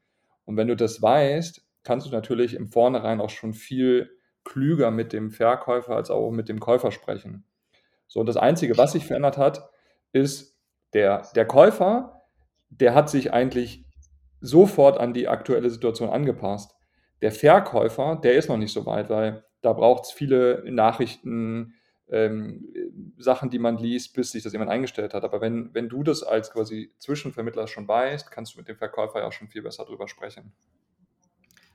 Und 0.46 0.58
wenn 0.58 0.68
du 0.68 0.76
das 0.76 1.02
weißt, 1.02 1.66
kannst 1.84 2.08
du 2.08 2.12
natürlich 2.12 2.54
im 2.54 2.68
Vornherein 2.68 3.22
auch 3.22 3.30
schon 3.30 3.54
viel 3.54 4.10
klüger 4.44 4.92
mit 4.92 5.14
dem 5.14 5.32
Verkäufer 5.32 5.96
als 5.96 6.10
auch 6.10 6.32
mit 6.32 6.50
dem 6.50 6.60
Käufer 6.60 6.92
sprechen. 6.92 7.46
So, 8.08 8.20
und 8.20 8.28
das 8.28 8.38
Einzige, 8.38 8.78
was 8.78 8.92
sich 8.92 9.06
verändert 9.06 9.38
hat, 9.38 9.70
ist, 10.12 10.54
der, 10.94 11.28
der 11.36 11.46
Käufer, 11.46 12.22
der 12.70 12.94
hat 12.94 13.10
sich 13.10 13.34
eigentlich 13.34 13.86
sofort 14.42 15.00
an 15.00 15.14
die 15.14 15.28
aktuelle 15.28 15.70
Situation 15.70 16.10
angepasst. 16.10 16.76
Der 17.22 17.32
Verkäufer, 17.32 18.20
der 18.22 18.34
ist 18.34 18.50
noch 18.50 18.58
nicht 18.58 18.74
so 18.74 18.86
weit, 18.86 19.10
weil 19.10 19.44
da 19.62 19.74
braucht 19.74 20.06
es 20.06 20.12
viele 20.12 20.64
Nachrichten, 20.70 21.74
ähm, 22.10 22.68
Sachen, 23.18 23.50
die 23.50 23.60
man 23.60 23.78
liest, 23.78 24.14
bis 24.14 24.32
sich 24.32 24.44
das 24.44 24.54
jemand 24.54 24.72
eingestellt 24.72 25.14
hat. 25.14 25.24
Aber 25.24 25.42
wenn, 25.42 25.74
wenn 25.74 25.90
du 25.90 26.04
das 26.04 26.24
als 26.24 26.52
quasi 26.52 26.92
Zwischenvermittler 27.00 27.68
schon 27.68 27.88
weißt, 27.88 28.32
kannst 28.32 28.54
du 28.54 28.60
mit 28.60 28.68
dem 28.68 28.78
Verkäufer 28.78 29.20
ja 29.20 29.28
auch 29.28 29.32
schon 29.32 29.48
viel 29.48 29.62
besser 29.62 29.86
drüber 29.86 30.08
sprechen. 30.08 30.54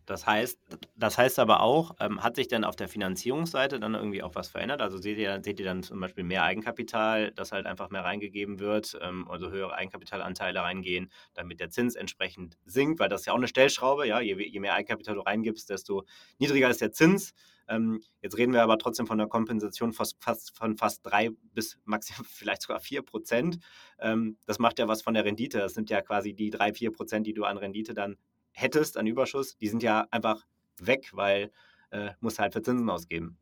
Das 0.08 0.26
heißt, 0.26 0.58
das 0.96 1.18
heißt 1.18 1.38
aber 1.38 1.60
auch, 1.60 1.94
ähm, 2.00 2.22
hat 2.22 2.36
sich 2.36 2.48
denn 2.48 2.64
auf 2.64 2.76
der 2.76 2.88
Finanzierungsseite 2.88 3.78
dann 3.78 3.94
irgendwie 3.94 4.22
auch 4.22 4.34
was 4.34 4.48
verändert? 4.48 4.80
Also 4.80 4.96
seht 4.96 5.18
ihr, 5.18 5.42
seht 5.44 5.60
ihr 5.60 5.66
dann 5.66 5.82
zum 5.82 6.00
Beispiel 6.00 6.24
mehr 6.24 6.44
Eigenkapital, 6.44 7.30
das 7.32 7.52
halt 7.52 7.66
einfach 7.66 7.90
mehr 7.90 8.04
reingegeben 8.04 8.58
wird, 8.58 8.98
ähm, 9.02 9.28
also 9.28 9.50
höhere 9.50 9.74
Eigenkapitalanteile 9.74 10.62
reingehen, 10.62 11.10
damit 11.34 11.60
der 11.60 11.68
Zins 11.68 11.94
entsprechend 11.94 12.56
sinkt, 12.64 13.00
weil 13.00 13.10
das 13.10 13.20
ist 13.20 13.26
ja 13.26 13.34
auch 13.34 13.36
eine 13.36 13.48
Stellschraube, 13.48 14.06
ja, 14.06 14.18
je, 14.18 14.34
je 14.42 14.60
mehr 14.60 14.72
Eigenkapital 14.72 15.14
du 15.14 15.20
reingibst, 15.20 15.68
desto 15.68 16.04
niedriger 16.38 16.70
ist 16.70 16.80
der 16.80 16.92
Zins. 16.92 17.34
Ähm, 17.68 18.00
jetzt 18.22 18.36
reden 18.36 18.52
wir 18.52 18.62
aber 18.62 18.78
trotzdem 18.78 19.06
von 19.06 19.20
einer 19.20 19.28
Kompensation 19.28 19.92
fast, 19.92 20.16
fast, 20.22 20.56
von 20.56 20.76
fast 20.76 21.04
drei 21.04 21.30
bis 21.54 21.78
maximal 21.84 22.24
vielleicht 22.28 22.62
sogar 22.62 22.80
vier 22.80 23.02
Prozent. 23.02 23.58
Ähm, 23.98 24.38
das 24.46 24.58
macht 24.58 24.78
ja 24.78 24.88
was 24.88 25.02
von 25.02 25.14
der 25.14 25.24
Rendite. 25.24 25.58
Das 25.58 25.74
sind 25.74 25.90
ja 25.90 26.00
quasi 26.00 26.34
die 26.34 26.50
drei, 26.50 26.72
vier 26.72 26.92
Prozent, 26.92 27.26
die 27.26 27.34
du 27.34 27.44
an 27.44 27.58
Rendite 27.58 27.94
dann 27.94 28.16
hättest, 28.52 28.96
an 28.96 29.06
Überschuss, 29.06 29.56
die 29.56 29.68
sind 29.68 29.82
ja 29.82 30.06
einfach 30.10 30.44
weg, 30.78 31.10
weil 31.12 31.50
äh, 31.90 32.10
musst 32.20 32.38
halt 32.38 32.52
für 32.52 32.62
Zinsen 32.62 32.90
ausgeben. 32.90 33.38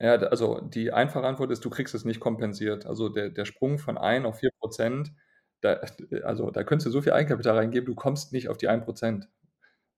Ja, 0.00 0.14
also 0.14 0.60
die 0.60 0.92
einfache 0.92 1.26
Antwort 1.26 1.50
ist, 1.50 1.64
du 1.64 1.70
kriegst 1.70 1.94
es 1.94 2.04
nicht 2.04 2.20
kompensiert. 2.20 2.86
Also 2.86 3.08
der, 3.08 3.30
der 3.30 3.44
Sprung 3.44 3.78
von 3.78 3.98
1 3.98 4.26
auf 4.26 4.38
4 4.38 4.50
Prozent, 4.60 5.12
da, 5.60 5.80
also 6.22 6.50
da 6.50 6.62
könntest 6.62 6.86
du 6.86 6.90
so 6.90 7.02
viel 7.02 7.12
Eigenkapital 7.12 7.56
reingeben, 7.56 7.86
du 7.86 7.96
kommst 7.96 8.32
nicht 8.32 8.48
auf 8.48 8.58
die 8.58 8.68
1 8.68 8.84
Prozent. 8.84 9.28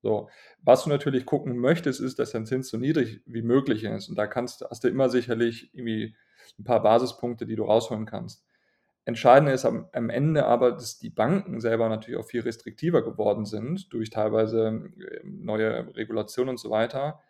So, 0.02 0.28
was 0.62 0.85
du 0.85 0.90
natürlich 0.90 1.26
gucken 1.26 1.59
möchtest, 1.59 2.00
ist, 2.00 2.19
dass 2.19 2.33
dein 2.33 2.47
Zins 2.47 2.69
so 2.69 2.78
niedrig 2.78 3.21
wie 3.26 3.42
möglich 3.42 3.85
ist. 3.85 4.09
Und 4.09 4.16
da 4.16 4.26
kannst, 4.26 4.64
hast 4.69 4.85
du 4.85 4.88
immer 4.88 5.09
sicherlich 5.09 5.75
irgendwie 5.75 6.16
ein 6.59 6.64
paar 6.64 6.83
Basispunkte, 6.83 7.47
die 7.47 7.57
du 7.57 7.64
rausholen 7.64 8.07
kannst. 8.07 8.45
Entscheidend 9.04 9.50
ist 9.50 9.64
am, 9.64 9.88
am, 9.92 10.11
Ende 10.11 10.45
aber, 10.47 10.73
dass 10.73 10.99
die 10.99 11.11
Banken 11.11 11.61
selber 11.61 11.88
natürlich 11.88 12.21
auch 12.21 12.26
viel 12.26 12.42
restriktiver 12.42 13.02
geworden 13.02 13.45
sind 13.45 13.92
durch 13.92 14.11
teilweise 14.11 14.69
ähm, 14.69 14.95
neue 15.25 15.95
Regulationen 15.97 16.50
und 16.50 16.61
so 16.61 16.71
weiter, 16.71 17.21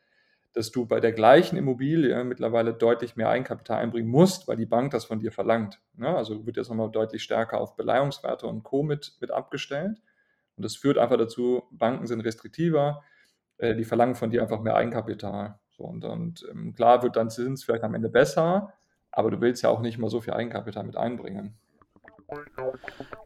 dass 0.52 0.72
du 0.72 0.84
bei 0.86 0.98
der 0.98 1.12
gleichen 1.12 1.56
Immobilie 1.56 2.24
mittlerweile 2.24 2.74
deutlich 2.74 3.14
mehr 3.14 3.28
Eigenkapital 3.28 3.80
einbringen 3.80 4.10
musst, 4.10 4.48
weil 4.48 4.56
die 4.56 4.66
Bank 4.66 4.90
das 4.90 5.04
von 5.04 5.20
dir 5.20 5.30
verlangt. 5.30 5.80
Ja, 5.96 6.10
ne? 6.10 6.16
also 6.16 6.44
wird 6.44 6.56
jetzt 6.56 6.68
nochmal 6.68 6.90
deutlich 6.90 7.22
stärker 7.22 7.60
auf 7.60 7.76
Beleihungswerte 7.76 8.46
und 8.46 8.64
Co. 8.64 8.82
mit, 8.82 9.16
mit 9.20 9.30
abgestellt. 9.30 10.02
Und 10.60 10.64
das 10.66 10.76
führt 10.76 10.98
einfach 10.98 11.16
dazu, 11.16 11.62
Banken 11.70 12.06
sind 12.06 12.20
restriktiver, 12.20 13.02
äh, 13.56 13.74
die 13.74 13.86
verlangen 13.86 14.14
von 14.14 14.28
dir 14.28 14.42
einfach 14.42 14.60
mehr 14.60 14.76
Eigenkapital. 14.76 15.58
So, 15.70 15.84
und, 15.84 16.04
und 16.04 16.46
ähm, 16.50 16.74
klar 16.74 17.02
wird 17.02 17.16
dein 17.16 17.30
Zins 17.30 17.64
vielleicht 17.64 17.82
am 17.82 17.94
Ende 17.94 18.10
besser, 18.10 18.74
aber 19.10 19.30
du 19.30 19.40
willst 19.40 19.62
ja 19.62 19.70
auch 19.70 19.80
nicht 19.80 19.96
mal 19.96 20.10
so 20.10 20.20
viel 20.20 20.34
Eigenkapital 20.34 20.84
mit 20.84 20.98
einbringen. 20.98 21.58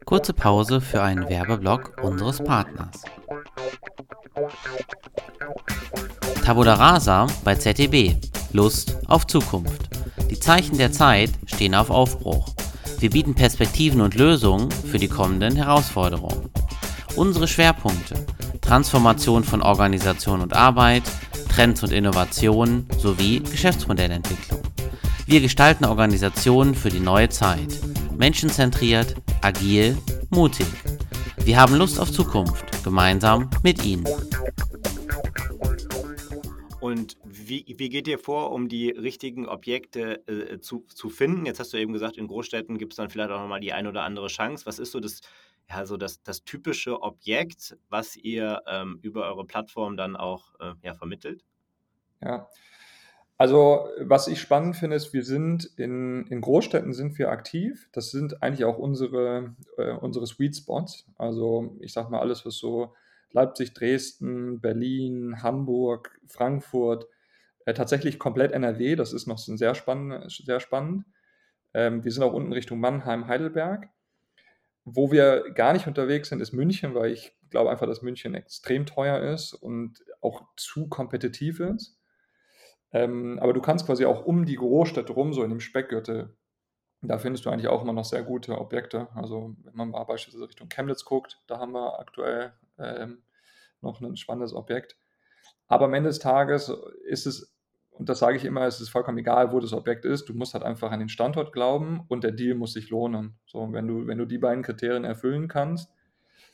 Kurze 0.05 0.33
Pause 0.33 0.79
für 0.79 1.01
einen 1.01 1.27
Werbeblock 1.27 2.01
unseres 2.01 2.41
Partners. 2.41 3.03
Tabula 6.45 6.75
Rasa 6.75 7.27
bei 7.43 7.55
ZDB. 7.55 8.15
Lust 8.53 8.97
auf 9.09 9.27
Zukunft. 9.27 9.89
Die 10.29 10.39
Zeichen 10.39 10.77
der 10.77 10.93
Zeit 10.93 11.31
stehen 11.47 11.75
auf 11.75 11.89
Aufbruch. 11.89 12.55
Wir 12.99 13.09
bieten 13.09 13.35
Perspektiven 13.35 13.99
und 13.99 14.15
Lösungen 14.15 14.71
für 14.71 14.99
die 14.99 15.09
kommenden 15.09 15.57
Herausforderungen. 15.57 16.49
Unsere 17.15 17.47
Schwerpunkte: 17.47 18.25
Transformation 18.61 19.43
von 19.43 19.61
Organisation 19.61 20.41
und 20.41 20.53
Arbeit, 20.53 21.03
Trends 21.49 21.81
und 21.81 21.93
Innovationen 21.93 22.87
sowie 22.97 23.39
Geschäftsmodellentwicklung. 23.39 24.61
Wir 25.25 25.39
gestalten 25.39 25.85
Organisationen 25.85 26.75
für 26.75 26.89
die 26.89 26.99
neue 26.99 27.29
Zeit. 27.29 27.79
Menschenzentriert, 28.17 29.15
agil, 29.41 29.97
mutig. 30.29 30.67
Wir 31.37 31.57
haben 31.57 31.75
Lust 31.75 31.99
auf 31.99 32.11
Zukunft, 32.11 32.83
gemeinsam 32.83 33.49
mit 33.63 33.85
Ihnen. 33.85 34.05
Und 36.81 37.17
wie, 37.23 37.65
wie 37.77 37.89
geht 37.89 38.07
ihr 38.07 38.19
vor, 38.19 38.51
um 38.51 38.69
die 38.69 38.89
richtigen 38.89 39.47
Objekte 39.47 40.27
äh, 40.27 40.59
zu, 40.59 40.85
zu 40.93 41.09
finden? 41.09 41.45
Jetzt 41.45 41.59
hast 41.59 41.73
du 41.73 41.77
eben 41.77 41.93
gesagt, 41.93 42.17
in 42.17 42.27
Großstädten 42.27 42.77
gibt 42.77 42.93
es 42.93 42.97
dann 42.97 43.09
vielleicht 43.09 43.31
auch 43.31 43.39
nochmal 43.39 43.59
die 43.59 43.73
ein 43.73 43.87
oder 43.87 44.03
andere 44.03 44.27
Chance. 44.27 44.65
Was 44.65 44.79
ist 44.79 44.91
so 44.91 44.99
das, 44.99 45.21
ja, 45.69 45.85
so 45.85 45.97
das, 45.97 46.21
das 46.23 46.43
typische 46.43 47.01
Objekt, 47.01 47.77
was 47.89 48.15
ihr 48.15 48.61
ähm, 48.67 48.99
über 49.01 49.25
eure 49.27 49.45
Plattform 49.45 49.97
dann 49.97 50.15
auch 50.15 50.53
äh, 50.59 50.73
ja, 50.83 50.93
vermittelt? 50.93 51.43
Ja, 52.21 52.47
also 53.37 53.89
was 53.99 54.27
ich 54.27 54.39
spannend 54.39 54.77
finde, 54.77 54.95
ist, 54.95 55.11
wir 55.11 55.23
sind 55.23 55.65
in, 55.75 56.25
in 56.27 56.39
Großstädten 56.39 56.93
sind 56.93 57.17
wir 57.19 57.29
aktiv. 57.29 57.89
Das 57.91 58.11
sind 58.11 58.41
eigentlich 58.41 58.63
auch 58.63 58.77
unsere, 58.77 59.55
äh, 59.77 59.91
unsere 59.91 60.25
Sweet 60.25 60.55
Spots. 60.55 61.05
Also 61.17 61.75
ich 61.81 61.91
sage 61.91 62.09
mal 62.11 62.19
alles, 62.19 62.45
was 62.45 62.55
so 62.55 62.93
Leipzig, 63.31 63.73
Dresden, 63.73 64.61
Berlin, 64.61 65.43
Hamburg, 65.43 66.17
Frankfurt, 66.27 67.07
äh, 67.65 67.73
tatsächlich 67.73 68.19
komplett 68.19 68.53
NRW, 68.53 68.95
das 68.95 69.11
ist 69.11 69.27
noch 69.27 69.37
sehr 69.37 69.75
spannend. 69.75 70.31
Sehr 70.31 70.61
spannend. 70.61 71.03
Ähm, 71.73 72.05
wir 72.05 72.11
sind 72.13 72.23
auch 72.23 72.33
unten 72.33 72.53
Richtung 72.53 72.79
Mannheim, 72.79 73.27
Heidelberg. 73.27 73.89
Wo 74.85 75.11
wir 75.11 75.51
gar 75.51 75.73
nicht 75.73 75.87
unterwegs 75.87 76.29
sind, 76.29 76.41
ist 76.41 76.53
München, 76.53 76.93
weil 76.93 77.11
ich 77.11 77.35
glaube 77.49 77.71
einfach, 77.71 77.87
dass 77.87 78.03
München 78.03 78.35
extrem 78.35 78.85
teuer 78.85 79.19
ist 79.33 79.53
und 79.53 80.03
auch 80.21 80.43
zu 80.55 80.87
kompetitiv 80.87 81.59
ist. 81.59 81.99
Ähm, 82.91 83.39
aber 83.41 83.53
du 83.53 83.61
kannst 83.61 83.85
quasi 83.85 84.05
auch 84.05 84.25
um 84.25 84.45
die 84.45 84.55
Großstädte 84.55 85.11
rum, 85.11 85.33
so 85.33 85.43
in 85.43 85.49
dem 85.49 85.59
Speckgürtel, 85.59 86.37
da 87.01 87.17
findest 87.17 87.45
du 87.45 87.49
eigentlich 87.49 87.67
auch 87.67 87.81
immer 87.81 87.93
noch 87.93 88.05
sehr 88.05 88.23
gute 88.23 88.57
Objekte. 88.57 89.07
Also 89.15 89.55
wenn 89.63 89.75
man 89.75 89.89
mal 89.89 90.03
beispielsweise 90.03 90.47
Richtung 90.47 90.69
Chemnitz 90.69 91.05
guckt, 91.05 91.41
da 91.47 91.59
haben 91.59 91.73
wir 91.73 91.99
aktuell 91.99 92.53
ähm, 92.77 93.23
noch 93.81 94.01
ein 94.01 94.17
spannendes 94.17 94.53
Objekt. 94.53 94.97
Aber 95.67 95.85
am 95.85 95.93
Ende 95.93 96.09
des 96.09 96.19
Tages 96.19 96.71
ist 97.05 97.25
es, 97.25 97.54
und 97.97 98.09
das 98.09 98.19
sage 98.19 98.35
ich 98.35 98.43
immer, 98.43 98.65
es 98.65 98.81
ist 98.81 98.89
vollkommen 98.89 99.17
egal, 99.17 99.51
wo 99.51 99.59
das 99.59 99.73
Objekt 99.73 100.05
ist, 100.05 100.27
du 100.27 100.33
musst 100.33 100.53
halt 100.53 100.63
einfach 100.63 100.91
an 100.91 100.99
den 100.99 101.09
Standort 101.09 101.53
glauben 101.53 102.03
und 102.09 102.23
der 102.23 102.31
Deal 102.31 102.55
muss 102.55 102.73
sich 102.73 102.89
lohnen. 102.89 103.37
So, 103.45 103.71
wenn 103.71 103.87
du, 103.87 104.05
wenn 104.05 104.17
du 104.17 104.25
die 104.25 104.37
beiden 104.37 104.63
Kriterien 104.63 105.05
erfüllen 105.05 105.47
kannst, 105.47 105.89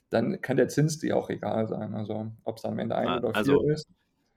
dann 0.09 0.41
kann 0.41 0.57
der 0.57 0.67
Zins 0.67 0.99
dir 0.99 1.17
auch 1.17 1.29
egal 1.29 1.67
sein. 1.67 1.95
Also 1.95 2.31
ob 2.43 2.57
es 2.57 2.65
am 2.65 2.77
Ende 2.77 2.95
ein 2.95 3.19
oder 3.19 3.35
also, 3.35 3.59
vier 3.59 3.73
ist. 3.73 3.87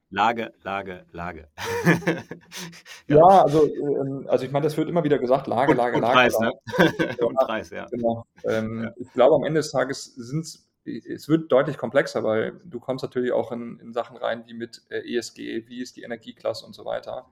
Lage, 0.08 0.52
Lage, 0.62 1.04
Lage. 1.10 1.48
ja. 3.08 3.16
ja, 3.16 3.42
also, 3.42 3.66
ähm, 3.66 4.26
also 4.28 4.44
ich 4.44 4.52
meine, 4.52 4.64
das 4.64 4.76
wird 4.76 4.88
immer 4.88 5.02
wieder 5.02 5.18
gesagt, 5.18 5.46
Lage, 5.48 5.72
und, 5.72 5.76
Lage, 5.76 5.96
und 5.96 6.02
Lage. 6.02 6.14
Preis, 6.14 6.38
Lage. 6.38 6.56
Ne? 6.78 7.16
und 7.26 7.34
Preis, 7.34 7.70
ja. 7.70 7.86
Genau. 7.90 8.24
Ähm, 8.44 8.84
ja. 8.84 8.92
Ich 8.96 9.12
glaube, 9.12 9.34
am 9.34 9.44
Ende 9.44 9.58
des 9.58 9.72
Tages 9.72 10.04
sind 10.14 10.42
es 10.42 10.68
es 10.86 11.28
wird 11.28 11.50
deutlich 11.50 11.78
komplexer, 11.78 12.24
weil 12.24 12.60
du 12.64 12.80
kommst 12.80 13.02
natürlich 13.02 13.32
auch 13.32 13.52
in, 13.52 13.78
in 13.80 13.92
Sachen 13.92 14.16
rein 14.16 14.44
wie 14.46 14.54
mit 14.54 14.82
äh, 14.90 15.16
ESG, 15.16 15.66
wie 15.68 15.80
ist 15.80 15.96
die 15.96 16.02
Energieklasse 16.02 16.66
und 16.66 16.74
so 16.74 16.84
weiter. 16.84 17.26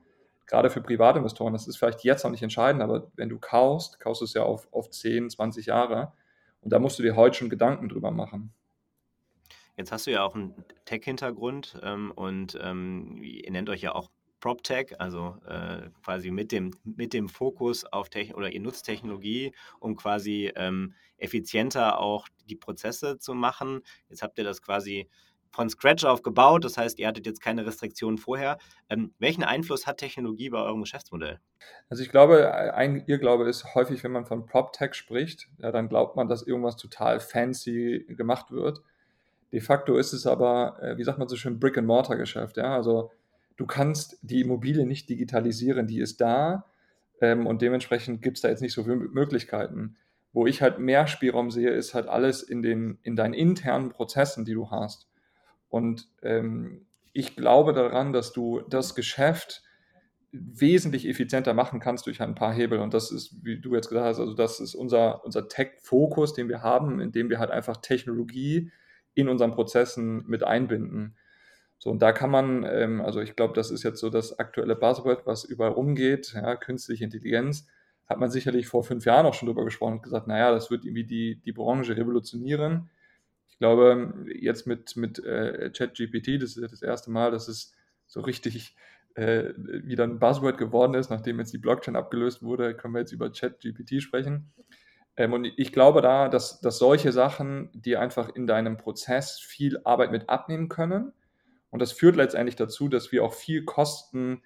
Gerade 0.45 0.69
für 0.69 0.81
Privatinvestoren, 0.81 1.53
das 1.53 1.67
ist 1.67 1.77
vielleicht 1.77 2.03
jetzt 2.03 2.23
noch 2.23 2.31
nicht 2.31 2.43
entscheidend, 2.43 2.81
aber 2.81 3.11
wenn 3.15 3.29
du 3.29 3.39
kaufst, 3.39 3.99
kaufst 3.99 4.21
du 4.21 4.25
es 4.25 4.33
ja 4.33 4.43
auf, 4.43 4.67
auf 4.73 4.89
10, 4.89 5.29
20 5.29 5.67
Jahre 5.67 6.13
und 6.61 6.71
da 6.71 6.79
musst 6.79 6.99
du 6.99 7.03
dir 7.03 7.15
heute 7.15 7.37
schon 7.37 7.49
Gedanken 7.49 7.89
drüber 7.89 8.11
machen. 8.11 8.53
Jetzt 9.77 9.91
hast 9.91 10.05
du 10.05 10.11
ja 10.11 10.23
auch 10.23 10.35
einen 10.35 10.53
Tech-Hintergrund 10.85 11.79
ähm, 11.81 12.11
und 12.11 12.57
ähm, 12.61 13.19
ihr 13.23 13.51
nennt 13.51 13.69
euch 13.69 13.81
ja 13.81 13.95
auch 13.95 14.09
PropTech, 14.43 14.99
also 14.99 15.37
äh, 15.47 15.89
quasi 16.03 16.29
mit 16.29 16.51
dem, 16.51 16.71
mit 16.83 17.13
dem 17.13 17.29
Fokus 17.29 17.85
auf 17.85 18.09
Techn 18.09 18.33
oder 18.33 18.51
ihr 18.51 18.59
nutzt 18.59 18.85
Technologie, 18.85 19.53
um 19.79 19.95
quasi 19.95 20.51
ähm, 20.57 20.95
effizienter 21.15 21.97
auch 21.97 22.27
die 22.49 22.57
Prozesse 22.57 23.17
zu 23.17 23.35
machen. 23.35 23.79
Jetzt 24.09 24.21
habt 24.21 24.37
ihr 24.37 24.43
das 24.43 24.61
quasi 24.61 25.07
von 25.49 25.69
Scratch 25.69 26.03
auf 26.03 26.23
gebaut, 26.23 26.65
das 26.65 26.77
heißt, 26.77 26.99
ihr 26.99 27.07
hattet 27.07 27.25
jetzt 27.25 27.39
keine 27.39 27.65
Restriktionen 27.65 28.17
vorher. 28.17 28.57
Ähm, 28.89 29.13
welchen 29.17 29.43
Einfluss 29.43 29.87
hat 29.87 29.99
Technologie 29.99 30.49
bei 30.49 30.59
eurem 30.59 30.81
Geschäftsmodell? 30.81 31.39
Also 31.87 32.03
ich 32.03 32.09
glaube, 32.09 32.73
ein 32.73 33.05
Irrglaube 33.07 33.47
ist 33.47 33.75
häufig, 33.75 34.03
wenn 34.03 34.11
man 34.11 34.25
von 34.25 34.45
PropTech 34.45 34.93
spricht, 34.93 35.47
ja, 35.59 35.71
dann 35.71 35.87
glaubt 35.87 36.17
man, 36.17 36.27
dass 36.27 36.45
irgendwas 36.45 36.75
total 36.75 37.21
fancy 37.21 38.05
gemacht 38.09 38.51
wird. 38.51 38.81
De 39.53 39.61
facto 39.61 39.95
ist 39.95 40.11
es 40.11 40.27
aber, 40.27 40.79
äh, 40.81 40.97
wie 40.97 41.03
sagt 41.05 41.17
man 41.17 41.29
so 41.29 41.37
schön, 41.37 41.61
Brick-and-Mortar-Geschäft. 41.61 42.57
Ja? 42.57 42.75
Also 42.75 43.11
du 43.57 43.65
kannst 43.65 44.17
die 44.21 44.41
Immobilie 44.41 44.85
nicht 44.85 45.09
digitalisieren, 45.09 45.87
die 45.87 45.99
ist 45.99 46.21
da 46.21 46.65
ähm, 47.21 47.47
und 47.47 47.61
dementsprechend 47.61 48.21
gibt 48.21 48.37
es 48.37 48.41
da 48.41 48.49
jetzt 48.49 48.61
nicht 48.61 48.73
so 48.73 48.83
viele 48.83 48.97
Möglichkeiten. 48.97 49.95
Wo 50.33 50.47
ich 50.47 50.61
halt 50.61 50.79
mehr 50.79 51.07
Spielraum 51.07 51.51
sehe, 51.51 51.69
ist 51.69 51.93
halt 51.93 52.07
alles 52.07 52.41
in, 52.41 52.63
den, 52.63 52.97
in 53.03 53.15
deinen 53.15 53.33
internen 53.33 53.89
Prozessen, 53.89 54.45
die 54.45 54.53
du 54.53 54.71
hast. 54.71 55.07
Und 55.69 56.09
ähm, 56.23 56.85
ich 57.13 57.35
glaube 57.35 57.73
daran, 57.73 58.13
dass 58.13 58.33
du 58.33 58.61
das 58.61 58.95
Geschäft 58.95 59.63
wesentlich 60.31 61.07
effizienter 61.07 61.53
machen 61.53 61.79
kannst 61.79 62.07
durch 62.07 62.19
ein 62.19 62.33
paar 62.33 62.51
Hebel. 62.51 62.79
Und 62.79 62.95
das 62.95 63.11
ist, 63.11 63.45
wie 63.45 63.61
du 63.61 63.75
jetzt 63.75 63.89
gesagt 63.89 64.07
hast, 64.07 64.19
also 64.19 64.33
das 64.33 64.59
ist 64.59 64.73
unser, 64.73 65.23
unser 65.23 65.47
Tech-Fokus, 65.47 66.33
den 66.33 66.49
wir 66.49 66.63
haben, 66.63 66.99
indem 66.99 67.29
wir 67.29 67.37
halt 67.37 67.51
einfach 67.51 67.77
Technologie 67.77 68.71
in 69.13 69.29
unseren 69.29 69.51
Prozessen 69.51 70.25
mit 70.27 70.43
einbinden. 70.43 71.15
So, 71.83 71.89
und 71.89 72.01
da 72.01 72.13
kann 72.13 72.31
man, 72.31 72.63
ähm, 72.63 73.01
also 73.01 73.19
ich 73.19 73.35
glaube, 73.35 73.53
das 73.53 73.69
ist 73.69 73.83
jetzt 73.83 73.99
so 73.99 74.09
das 74.09 74.39
aktuelle 74.39 74.73
Buzzword, 74.73 75.25
was 75.25 75.43
überall 75.43 75.73
rumgeht, 75.73 76.31
ja, 76.33 76.55
künstliche 76.55 77.03
Intelligenz, 77.03 77.67
hat 78.07 78.21
man 78.21 78.31
sicherlich 78.31 78.67
vor 78.67 78.85
fünf 78.85 79.03
Jahren 79.03 79.25
auch 79.25 79.33
schon 79.33 79.47
drüber 79.47 79.65
gesprochen 79.65 79.95
und 79.95 80.01
gesagt, 80.01 80.25
naja, 80.25 80.51
das 80.51 80.71
wird 80.71 80.85
irgendwie 80.85 81.03
die, 81.03 81.41
die 81.41 81.51
Branche 81.51 81.97
revolutionieren. 81.97 82.89
Ich 83.49 83.57
glaube, 83.57 84.13
jetzt 84.33 84.65
mit, 84.65 84.95
mit 84.95 85.19
äh, 85.25 85.71
ChatGPT, 85.71 86.41
das 86.41 86.51
ist 86.51 86.61
ja 86.61 86.69
das 86.69 86.83
erste 86.83 87.11
Mal, 87.11 87.31
dass 87.31 87.49
es 87.49 87.75
so 88.07 88.21
richtig 88.21 88.77
äh, 89.15 89.51
wieder 89.57 90.05
ein 90.05 90.19
Buzzword 90.19 90.57
geworden 90.57 90.93
ist, 90.93 91.09
nachdem 91.09 91.39
jetzt 91.39 91.51
die 91.51 91.57
Blockchain 91.57 91.97
abgelöst 91.97 92.43
wurde, 92.43 92.75
können 92.75 92.93
wir 92.93 93.01
jetzt 93.01 93.11
über 93.11 93.29
ChatGPT 93.29 94.01
sprechen. 94.01 94.53
Ähm, 95.17 95.33
und 95.33 95.43
ich 95.57 95.73
glaube 95.73 96.01
da, 96.01 96.29
dass, 96.29 96.61
dass 96.61 96.77
solche 96.77 97.11
Sachen 97.11 97.71
dir 97.73 97.99
einfach 97.99 98.33
in 98.33 98.47
deinem 98.47 98.77
Prozess 98.77 99.37
viel 99.37 99.81
Arbeit 99.83 100.11
mit 100.13 100.29
abnehmen 100.29 100.69
können 100.69 101.11
und 101.73 101.81
das 101.81 101.91
führt 101.91 102.15
letztendlich 102.15 102.55
dazu, 102.55 102.87
dass 102.87 103.11
wir 103.11 103.23
auch 103.23 103.33
viel 103.33 103.65
kosten 103.65 104.43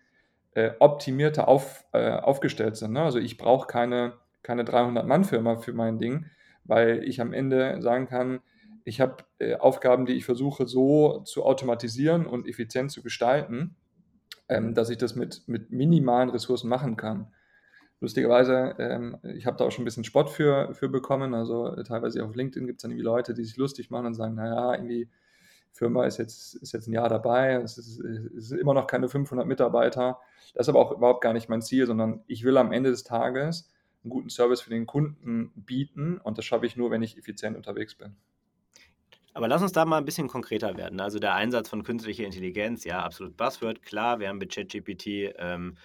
äh, 0.53 0.71
optimierter 0.79 1.49
auf, 1.49 1.83
äh, 1.91 2.11
aufgestellt 2.11 2.77
sind. 2.77 2.93
Ne? 2.93 3.01
Also 3.01 3.19
ich 3.19 3.37
brauche 3.37 3.67
keine, 3.67 4.13
keine 4.43 4.63
300-Mann-Firma 4.63 5.57
für 5.57 5.73
mein 5.73 5.99
Ding, 5.99 6.27
weil 6.63 7.03
ich 7.03 7.19
am 7.19 7.33
Ende 7.33 7.81
sagen 7.81 8.07
kann, 8.07 8.39
ich 8.85 9.01
habe 9.01 9.25
äh, 9.39 9.55
Aufgaben, 9.55 10.05
die 10.05 10.13
ich 10.13 10.23
versuche 10.23 10.67
so 10.67 11.19
zu 11.25 11.43
automatisieren 11.43 12.25
und 12.25 12.47
effizient 12.47 12.91
zu 12.91 13.03
gestalten, 13.03 13.75
ähm, 14.47 14.73
dass 14.73 14.89
ich 14.89 14.97
das 14.97 15.15
mit, 15.15 15.49
mit 15.49 15.69
minimalen 15.69 16.29
Ressourcen 16.29 16.69
machen 16.69 16.95
kann. 16.95 17.27
Lustigerweise, 17.99 18.73
ähm, 18.79 19.17
ich 19.23 19.45
habe 19.45 19.57
da 19.57 19.65
auch 19.65 19.71
schon 19.71 19.81
ein 19.81 19.85
bisschen 19.85 20.05
Spott 20.05 20.29
für, 20.29 20.73
für 20.73 20.87
bekommen. 20.87 21.33
Also 21.33 21.75
äh, 21.75 21.83
teilweise 21.83 22.23
auf 22.23 22.33
LinkedIn 22.33 22.67
gibt 22.67 22.79
es 22.79 22.83
dann 22.83 22.91
irgendwie 22.91 23.03
Leute, 23.03 23.33
die 23.33 23.43
sich 23.43 23.57
lustig 23.57 23.89
machen 23.89 24.05
und 24.05 24.13
sagen, 24.13 24.35
naja, 24.35 24.75
irgendwie 24.75 25.09
Firma 25.77 26.05
ist 26.05 26.17
jetzt, 26.17 26.55
ist 26.55 26.73
jetzt 26.73 26.87
ein 26.87 26.93
Jahr 26.93 27.07
dabei, 27.07 27.53
es 27.53 27.77
ist 27.77 28.51
immer 28.51 28.73
noch 28.73 28.87
keine 28.87 29.07
500 29.09 29.45
Mitarbeiter. 29.45 30.19
Das 30.53 30.65
ist 30.65 30.69
aber 30.69 30.79
auch 30.79 30.91
überhaupt 30.91 31.21
gar 31.21 31.33
nicht 31.33 31.49
mein 31.49 31.61
Ziel, 31.61 31.85
sondern 31.85 32.23
ich 32.27 32.43
will 32.43 32.57
am 32.57 32.71
Ende 32.71 32.89
des 32.89 33.03
Tages 33.03 33.69
einen 34.03 34.09
guten 34.09 34.29
Service 34.29 34.61
für 34.61 34.69
den 34.69 34.85
Kunden 34.85 35.51
bieten 35.55 36.17
und 36.17 36.37
das 36.37 36.45
schaffe 36.45 36.65
ich 36.65 36.77
nur, 36.77 36.89
wenn 36.91 37.03
ich 37.03 37.17
effizient 37.17 37.55
unterwegs 37.55 37.95
bin. 37.95 38.15
Aber 39.33 39.47
lass 39.47 39.61
uns 39.61 39.71
da 39.71 39.85
mal 39.85 39.99
ein 39.99 40.05
bisschen 40.05 40.27
konkreter 40.27 40.77
werden. 40.77 40.99
Also 40.99 41.19
der 41.19 41.35
Einsatz 41.35 41.69
von 41.69 41.83
künstlicher 41.83 42.23
Intelligenz, 42.23 42.83
ja, 42.85 43.03
absolut 43.03 43.37
Buzzword, 43.37 43.83
klar, 43.83 44.19
wir 44.19 44.29
haben 44.29 44.39
mit 44.39 44.51
ChatGPT 44.51 45.35
ähm, 45.37 45.77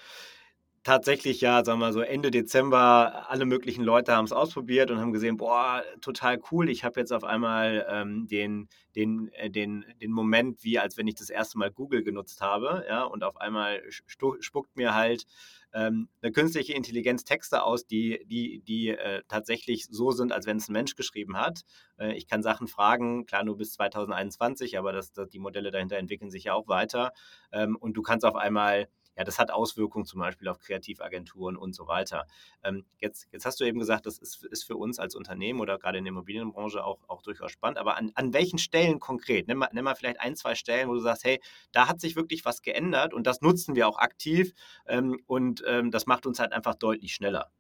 tatsächlich 0.84 1.40
ja, 1.40 1.64
sagen 1.64 1.78
wir 1.78 1.86
mal 1.86 1.92
so 1.92 2.00
Ende 2.00 2.30
Dezember, 2.30 3.30
alle 3.30 3.44
möglichen 3.44 3.84
Leute 3.84 4.14
haben 4.16 4.24
es 4.24 4.32
ausprobiert 4.32 4.90
und 4.90 4.98
haben 4.98 5.12
gesehen, 5.12 5.36
boah, 5.36 5.82
total 6.00 6.40
cool. 6.50 6.68
Ich 6.68 6.84
habe 6.84 6.98
jetzt 6.98 7.12
auf 7.12 7.24
einmal 7.24 7.86
ähm, 7.88 8.26
den, 8.26 8.68
den, 8.96 9.28
äh, 9.32 9.50
den, 9.50 9.84
den 10.00 10.10
Moment, 10.10 10.64
wie 10.64 10.78
als 10.78 10.96
wenn 10.96 11.06
ich 11.06 11.14
das 11.14 11.30
erste 11.30 11.58
Mal 11.58 11.70
Google 11.70 12.02
genutzt 12.02 12.40
habe, 12.40 12.84
ja, 12.88 13.04
und 13.04 13.22
auf 13.22 13.36
einmal 13.36 13.82
spuckt 13.88 14.76
mir 14.76 14.94
halt 14.94 15.26
ähm, 15.72 16.08
eine 16.20 16.32
künstliche 16.32 16.74
Intelligenz 16.74 17.24
Texte 17.24 17.62
aus, 17.62 17.86
die, 17.86 18.24
die, 18.26 18.60
die 18.60 18.88
äh, 18.88 19.22
tatsächlich 19.28 19.86
so 19.90 20.10
sind, 20.10 20.32
als 20.32 20.46
wenn 20.46 20.58
es 20.58 20.68
ein 20.68 20.72
Mensch 20.72 20.96
geschrieben 20.96 21.38
hat. 21.38 21.62
Äh, 21.98 22.14
ich 22.14 22.26
kann 22.26 22.42
Sachen 22.42 22.66
fragen, 22.66 23.24
klar 23.26 23.44
nur 23.44 23.56
bis 23.56 23.72
2021, 23.72 24.78
aber 24.78 24.92
das, 24.92 25.12
das, 25.12 25.28
die 25.28 25.38
Modelle 25.38 25.70
dahinter 25.70 25.96
entwickeln 25.96 26.30
sich 26.30 26.44
ja 26.44 26.54
auch 26.54 26.68
weiter. 26.68 27.12
Ähm, 27.52 27.76
und 27.76 27.94
du 27.94 28.02
kannst 28.02 28.26
auf 28.26 28.36
einmal 28.36 28.88
ja, 29.16 29.24
das 29.24 29.38
hat 29.38 29.50
Auswirkungen 29.50 30.04
zum 30.04 30.20
Beispiel 30.20 30.48
auf 30.48 30.58
Kreativagenturen 30.58 31.56
und 31.56 31.74
so 31.74 31.86
weiter. 31.86 32.26
Ähm, 32.62 32.84
jetzt, 32.98 33.28
jetzt 33.32 33.44
hast 33.44 33.60
du 33.60 33.64
eben 33.64 33.78
gesagt, 33.78 34.06
das 34.06 34.18
ist, 34.18 34.44
ist 34.44 34.64
für 34.64 34.76
uns 34.76 34.98
als 34.98 35.14
Unternehmen 35.14 35.60
oder 35.60 35.78
gerade 35.78 35.98
in 35.98 36.04
der 36.04 36.12
Immobilienbranche 36.12 36.84
auch, 36.84 36.98
auch 37.08 37.22
durchaus 37.22 37.52
spannend. 37.52 37.78
Aber 37.78 37.96
an, 37.96 38.12
an 38.14 38.32
welchen 38.32 38.58
Stellen 38.58 39.00
konkret? 39.00 39.48
Nimm 39.48 39.58
mal, 39.58 39.68
nimm 39.72 39.84
mal 39.84 39.94
vielleicht 39.94 40.20
ein, 40.20 40.36
zwei 40.36 40.54
Stellen, 40.54 40.88
wo 40.88 40.94
du 40.94 41.00
sagst, 41.00 41.24
hey, 41.24 41.40
da 41.72 41.88
hat 41.88 42.00
sich 42.00 42.16
wirklich 42.16 42.44
was 42.44 42.62
geändert 42.62 43.14
und 43.14 43.26
das 43.26 43.40
nutzen 43.40 43.74
wir 43.74 43.88
auch 43.88 43.98
aktiv 43.98 44.52
ähm, 44.86 45.20
und 45.26 45.62
ähm, 45.66 45.90
das 45.90 46.06
macht 46.06 46.26
uns 46.26 46.38
halt 46.38 46.52
einfach 46.52 46.74
deutlich 46.74 47.14
schneller. 47.14 47.50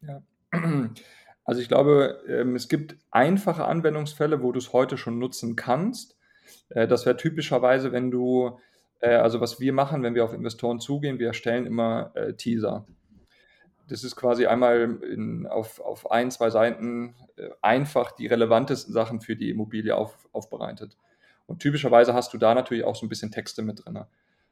Ja. 0.00 0.22
Also 1.46 1.60
ich 1.60 1.68
glaube, 1.68 2.22
ähm, 2.26 2.56
es 2.56 2.70
gibt 2.70 2.96
einfache 3.10 3.66
Anwendungsfälle, 3.66 4.42
wo 4.42 4.50
du 4.50 4.58
es 4.58 4.72
heute 4.72 4.96
schon 4.96 5.18
nutzen 5.18 5.56
kannst. 5.56 6.16
Äh, 6.70 6.88
das 6.88 7.04
wäre 7.04 7.18
typischerweise, 7.18 7.92
wenn 7.92 8.10
du 8.10 8.58
äh, 9.00 9.14
also 9.14 9.40
was 9.40 9.60
wir 9.60 9.72
machen, 9.72 10.02
wenn 10.02 10.14
wir 10.14 10.24
auf 10.24 10.32
Investoren 10.32 10.80
zugehen, 10.80 11.18
wir 11.18 11.28
erstellen 11.28 11.66
immer 11.66 12.12
äh, 12.14 12.34
Teaser. 12.34 12.86
Das 13.88 14.02
ist 14.02 14.16
quasi 14.16 14.46
einmal 14.46 14.98
in, 15.02 15.46
auf, 15.46 15.80
auf 15.80 16.10
ein, 16.10 16.30
zwei 16.30 16.50
Seiten 16.50 17.14
äh, 17.36 17.50
einfach 17.60 18.12
die 18.12 18.26
relevantesten 18.26 18.94
Sachen 18.94 19.20
für 19.20 19.36
die 19.36 19.50
Immobilie 19.50 19.94
auf, 19.94 20.28
aufbereitet. 20.32 20.96
Und 21.46 21.60
typischerweise 21.60 22.14
hast 22.14 22.32
du 22.32 22.38
da 22.38 22.54
natürlich 22.54 22.84
auch 22.84 22.96
so 22.96 23.04
ein 23.04 23.10
bisschen 23.10 23.30
Texte 23.30 23.62
mit 23.62 23.84
drin. 23.84 24.04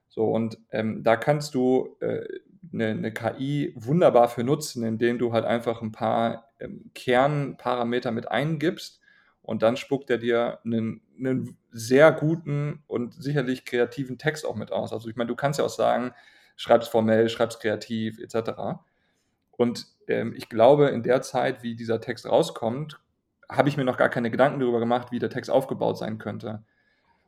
So, 0.09 0.27
und 0.27 0.59
ähm, 0.71 1.03
da 1.03 1.17
kannst 1.17 1.55
du 1.55 1.97
äh, 2.01 2.27
eine, 2.71 2.89
eine, 2.89 3.13
KI 3.13 3.73
wunderbar 3.75 4.29
für 4.29 4.45
nutzen, 4.45 4.85
indem 4.85 5.19
du 5.19 5.33
halt 5.33 5.47
einfach 5.47 5.81
ein 5.81 5.93
paar 5.93 6.53
ähm, 6.61 6.91
Kernparameter 6.95 8.13
mit 8.13 8.31
eingibst 8.31 9.01
und 9.41 9.63
dann 9.63 9.77
spuckt 9.77 10.11
er 10.11 10.19
dir 10.19 10.59
einen, 10.65 11.01
einen 11.25 11.57
sehr 11.71 12.13
guten 12.13 12.83
und 12.87 13.15
sicherlich 13.15 13.65
kreativen 13.65 14.19
Text 14.19 14.45
auch 14.45 14.57
mit 14.57 14.73
aus. 14.73 14.93
Also 14.93 15.09
ich 15.09 15.17
meine, 15.17 15.29
du 15.29 15.37
kannst 15.37 15.59
ja 15.59 15.65
auch 15.65 15.71
sagen, 15.71 16.13
schreib's 16.57 16.89
formell, 16.89 17.29
schreib's 17.29 17.59
kreativ 17.59 18.19
etc. 18.19 18.81
Und 19.51 19.87
ähm, 20.09 20.35
ich 20.37 20.49
glaube, 20.49 20.89
in 20.89 21.03
der 21.03 21.23
Zeit, 21.23 21.63
wie 21.63 21.77
dieser 21.77 22.01
Text 22.01 22.27
rauskommt, 22.27 23.01
habe 23.49 23.69
ich 23.69 23.77
mir 23.77 23.85
noch 23.85 23.97
gar 23.97 24.09
keine 24.09 24.31
Gedanken 24.31 24.61
darüber 24.61 24.81
gemacht, 24.81 25.13
wie 25.13 25.19
der 25.19 25.31
Text 25.31 25.51
aufgebaut 25.51 25.99
sein 25.99 26.19
könnte. 26.19 26.65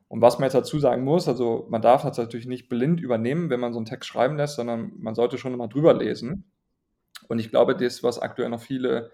Und 0.09 0.21
was 0.21 0.39
man 0.39 0.45
jetzt 0.45 0.55
dazu 0.55 0.79
sagen 0.79 1.05
muss, 1.05 1.29
also 1.29 1.67
man 1.71 1.83
darf 1.83 2.03
das 2.03 2.19
natürlich 2.19 2.47
nicht 2.47 2.69
blind 2.69 3.01
übernehmen, 3.01 3.51
wenn 3.51 3.61
man 3.61 3.73
so 3.73 3.79
einen 3.79 3.87
Text 3.87 4.09
schreiben 4.09 4.37
lässt, 4.37 4.57
sondern 4.57 4.93
man 4.99 5.15
sollte 5.15 5.39
schon 5.39 5.57
mal 5.57 5.69
drüber 5.69 5.95
lesen. 5.95 6.51
Und 7.29 7.39
ich 7.39 7.51
glaube, 7.51 7.75
das, 7.75 8.03
was 8.03 8.19
aktuell 8.19 8.49
noch 8.49 8.61
viele 8.61 9.11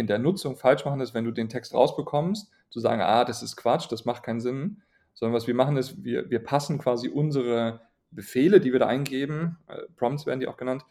in 0.00 0.06
der 0.06 0.18
Nutzung 0.18 0.56
falsch 0.56 0.84
machen, 0.84 1.00
ist, 1.00 1.14
wenn 1.14 1.24
du 1.24 1.30
den 1.30 1.48
Text 1.48 1.74
rausbekommst, 1.74 2.50
zu 2.70 2.80
sagen, 2.80 3.02
ah, 3.02 3.24
das 3.24 3.42
ist 3.42 3.56
Quatsch, 3.56 3.86
das 3.90 4.04
macht 4.04 4.22
keinen 4.22 4.40
Sinn, 4.40 4.82
sondern 5.14 5.34
was 5.34 5.46
wir 5.46 5.54
machen 5.54 5.76
ist, 5.76 6.02
wir, 6.02 6.30
wir 6.30 6.42
passen 6.42 6.78
quasi 6.78 7.08
unsere 7.08 7.80
Befehle, 8.10 8.60
die 8.60 8.72
wir 8.72 8.80
da 8.80 8.86
eingeben, 8.86 9.58
äh, 9.68 9.82
Prompts 9.96 10.26
werden 10.26 10.40
die 10.40 10.48
auch 10.48 10.56
genannt, 10.56 10.84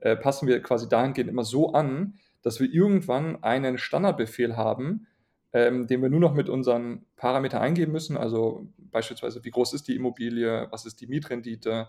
äh, 0.00 0.16
passen 0.16 0.48
wir 0.48 0.60
quasi 0.62 0.88
dahingehend 0.88 1.30
immer 1.30 1.44
so 1.44 1.72
an, 1.72 2.14
dass 2.42 2.58
wir 2.58 2.72
irgendwann 2.72 3.42
einen 3.42 3.78
Standardbefehl 3.78 4.56
haben, 4.56 5.06
ähm, 5.52 5.86
den 5.86 6.02
wir 6.02 6.08
nur 6.08 6.20
noch 6.20 6.34
mit 6.34 6.48
unseren 6.48 7.04
Parametern 7.16 7.62
eingeben 7.62 7.92
müssen, 7.92 8.16
also 8.16 8.66
beispielsweise, 8.78 9.44
wie 9.44 9.50
groß 9.50 9.74
ist 9.74 9.88
die 9.88 9.96
Immobilie, 9.96 10.68
was 10.70 10.86
ist 10.86 11.00
die 11.00 11.06
Mietrendite, 11.06 11.88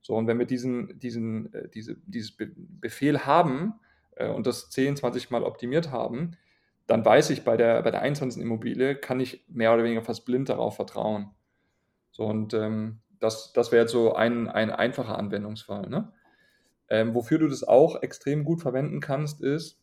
so, 0.00 0.14
und 0.16 0.26
wenn 0.26 0.38
wir 0.38 0.46
diesen, 0.46 0.98
diesen, 0.98 1.52
äh, 1.54 1.68
diese, 1.68 1.96
dieses 2.06 2.32
Be 2.32 2.50
Befehl 2.56 3.20
haben, 3.20 3.74
äh, 4.16 4.28
und 4.28 4.46
das 4.46 4.70
10, 4.70 4.96
20 4.96 5.30
Mal 5.30 5.42
optimiert 5.42 5.90
haben, 5.90 6.36
dann 6.86 7.04
weiß 7.04 7.30
ich, 7.30 7.44
bei 7.44 7.56
der, 7.56 7.82
bei 7.82 7.90
der 7.90 8.02
21. 8.02 8.42
Immobilie 8.42 8.94
kann 8.94 9.20
ich 9.20 9.44
mehr 9.48 9.72
oder 9.72 9.84
weniger 9.84 10.02
fast 10.02 10.24
blind 10.26 10.48
darauf 10.48 10.76
vertrauen. 10.76 11.30
So, 12.10 12.24
und 12.24 12.52
ähm, 12.54 13.00
das, 13.20 13.52
das 13.52 13.72
wäre 13.72 13.82
jetzt 13.82 13.92
so 13.92 14.14
ein, 14.14 14.48
ein 14.48 14.70
einfacher 14.70 15.18
Anwendungsfall. 15.18 15.88
Ne? 15.88 16.12
Ähm, 16.88 17.14
wofür 17.14 17.38
du 17.38 17.48
das 17.48 17.64
auch 17.64 18.02
extrem 18.02 18.44
gut 18.44 18.60
verwenden 18.60 19.00
kannst, 19.00 19.40
ist, 19.40 19.80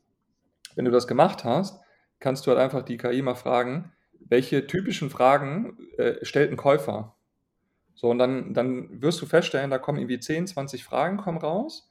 wenn 0.76 0.86
du 0.86 0.92
das 0.92 1.08
gemacht 1.08 1.44
hast, 1.44 1.82
kannst 2.20 2.46
du 2.46 2.52
halt 2.52 2.60
einfach 2.60 2.84
die 2.84 2.98
KI 2.98 3.22
mal 3.22 3.36
fragen, 3.36 3.92
welche 4.20 4.68
typischen 4.68 5.10
Fragen 5.10 5.78
äh, 5.98 6.24
stellt 6.24 6.52
ein 6.52 6.58
Käufer? 6.58 7.16
So, 7.96 8.10
und 8.10 8.20
dann, 8.20 8.54
dann 8.54 9.02
wirst 9.02 9.22
du 9.22 9.26
feststellen, 9.26 9.72
da 9.72 9.80
kommen 9.80 9.98
irgendwie 9.98 10.20
10, 10.20 10.48
20 10.48 10.84
Fragen 10.84 11.18
kommen 11.18 11.40
raus 11.40 11.91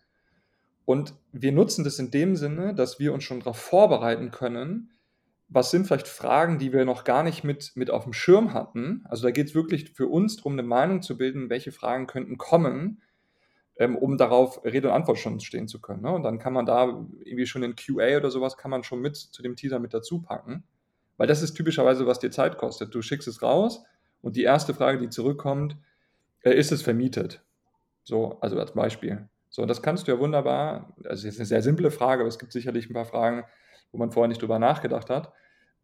und 0.84 1.14
wir 1.32 1.52
nutzen 1.52 1.84
das 1.84 1.98
in 1.98 2.10
dem 2.10 2.36
Sinne, 2.36 2.74
dass 2.74 2.98
wir 2.98 3.12
uns 3.12 3.24
schon 3.24 3.40
darauf 3.40 3.58
vorbereiten 3.58 4.30
können, 4.30 4.90
was 5.50 5.70
sind 5.70 5.86
vielleicht 5.86 6.08
Fragen, 6.08 6.58
die 6.58 6.72
wir 6.72 6.84
noch 6.84 7.04
gar 7.04 7.24
nicht 7.24 7.42
mit, 7.42 7.72
mit 7.74 7.90
auf 7.90 8.04
dem 8.04 8.12
Schirm 8.12 8.54
hatten. 8.54 9.04
Also 9.08 9.24
da 9.24 9.32
geht 9.32 9.48
es 9.48 9.54
wirklich 9.54 9.90
für 9.90 10.06
uns 10.06 10.36
darum, 10.36 10.52
eine 10.52 10.62
Meinung 10.62 11.02
zu 11.02 11.18
bilden, 11.18 11.50
welche 11.50 11.72
Fragen 11.72 12.06
könnten 12.06 12.38
kommen, 12.38 13.02
ähm, 13.76 13.96
um 13.96 14.16
darauf 14.16 14.64
Rede 14.64 14.88
und 14.88 14.94
Antwort 14.94 15.18
schon 15.18 15.40
stehen 15.40 15.66
zu 15.66 15.80
können. 15.80 16.02
Ne? 16.02 16.12
Und 16.12 16.22
dann 16.22 16.38
kann 16.38 16.52
man 16.52 16.66
da 16.66 16.84
irgendwie 17.24 17.46
schon 17.46 17.64
in 17.64 17.74
QA 17.74 18.16
oder 18.16 18.30
sowas 18.30 18.56
kann 18.56 18.70
man 18.70 18.84
schon 18.84 19.00
mit 19.00 19.16
zu 19.16 19.42
dem 19.42 19.56
Teaser 19.56 19.80
mit 19.80 19.92
dazu 19.92 20.22
packen. 20.22 20.62
Weil 21.16 21.26
das 21.26 21.42
ist 21.42 21.54
typischerweise, 21.54 22.06
was 22.06 22.20
dir 22.20 22.30
Zeit 22.30 22.56
kostet. 22.56 22.94
Du 22.94 23.02
schickst 23.02 23.26
es 23.26 23.42
raus 23.42 23.84
und 24.22 24.36
die 24.36 24.42
erste 24.44 24.72
Frage, 24.72 24.98
die 24.98 25.08
zurückkommt, 25.08 25.76
äh, 26.42 26.52
ist 26.52 26.72
es 26.72 26.82
vermietet? 26.82 27.42
So, 28.04 28.38
also 28.40 28.58
als 28.58 28.72
Beispiel. 28.72 29.29
So, 29.50 29.66
das 29.66 29.82
kannst 29.82 30.06
du 30.06 30.12
ja 30.12 30.18
wunderbar, 30.18 30.94
also 31.04 31.26
jetzt 31.26 31.38
eine 31.38 31.46
sehr 31.46 31.62
simple 31.62 31.90
Frage, 31.90 32.22
aber 32.22 32.28
es 32.28 32.38
gibt 32.38 32.52
sicherlich 32.52 32.88
ein 32.88 32.94
paar 32.94 33.04
Fragen, 33.04 33.44
wo 33.90 33.98
man 33.98 34.12
vorher 34.12 34.28
nicht 34.28 34.40
drüber 34.40 34.60
nachgedacht 34.60 35.10
hat. 35.10 35.32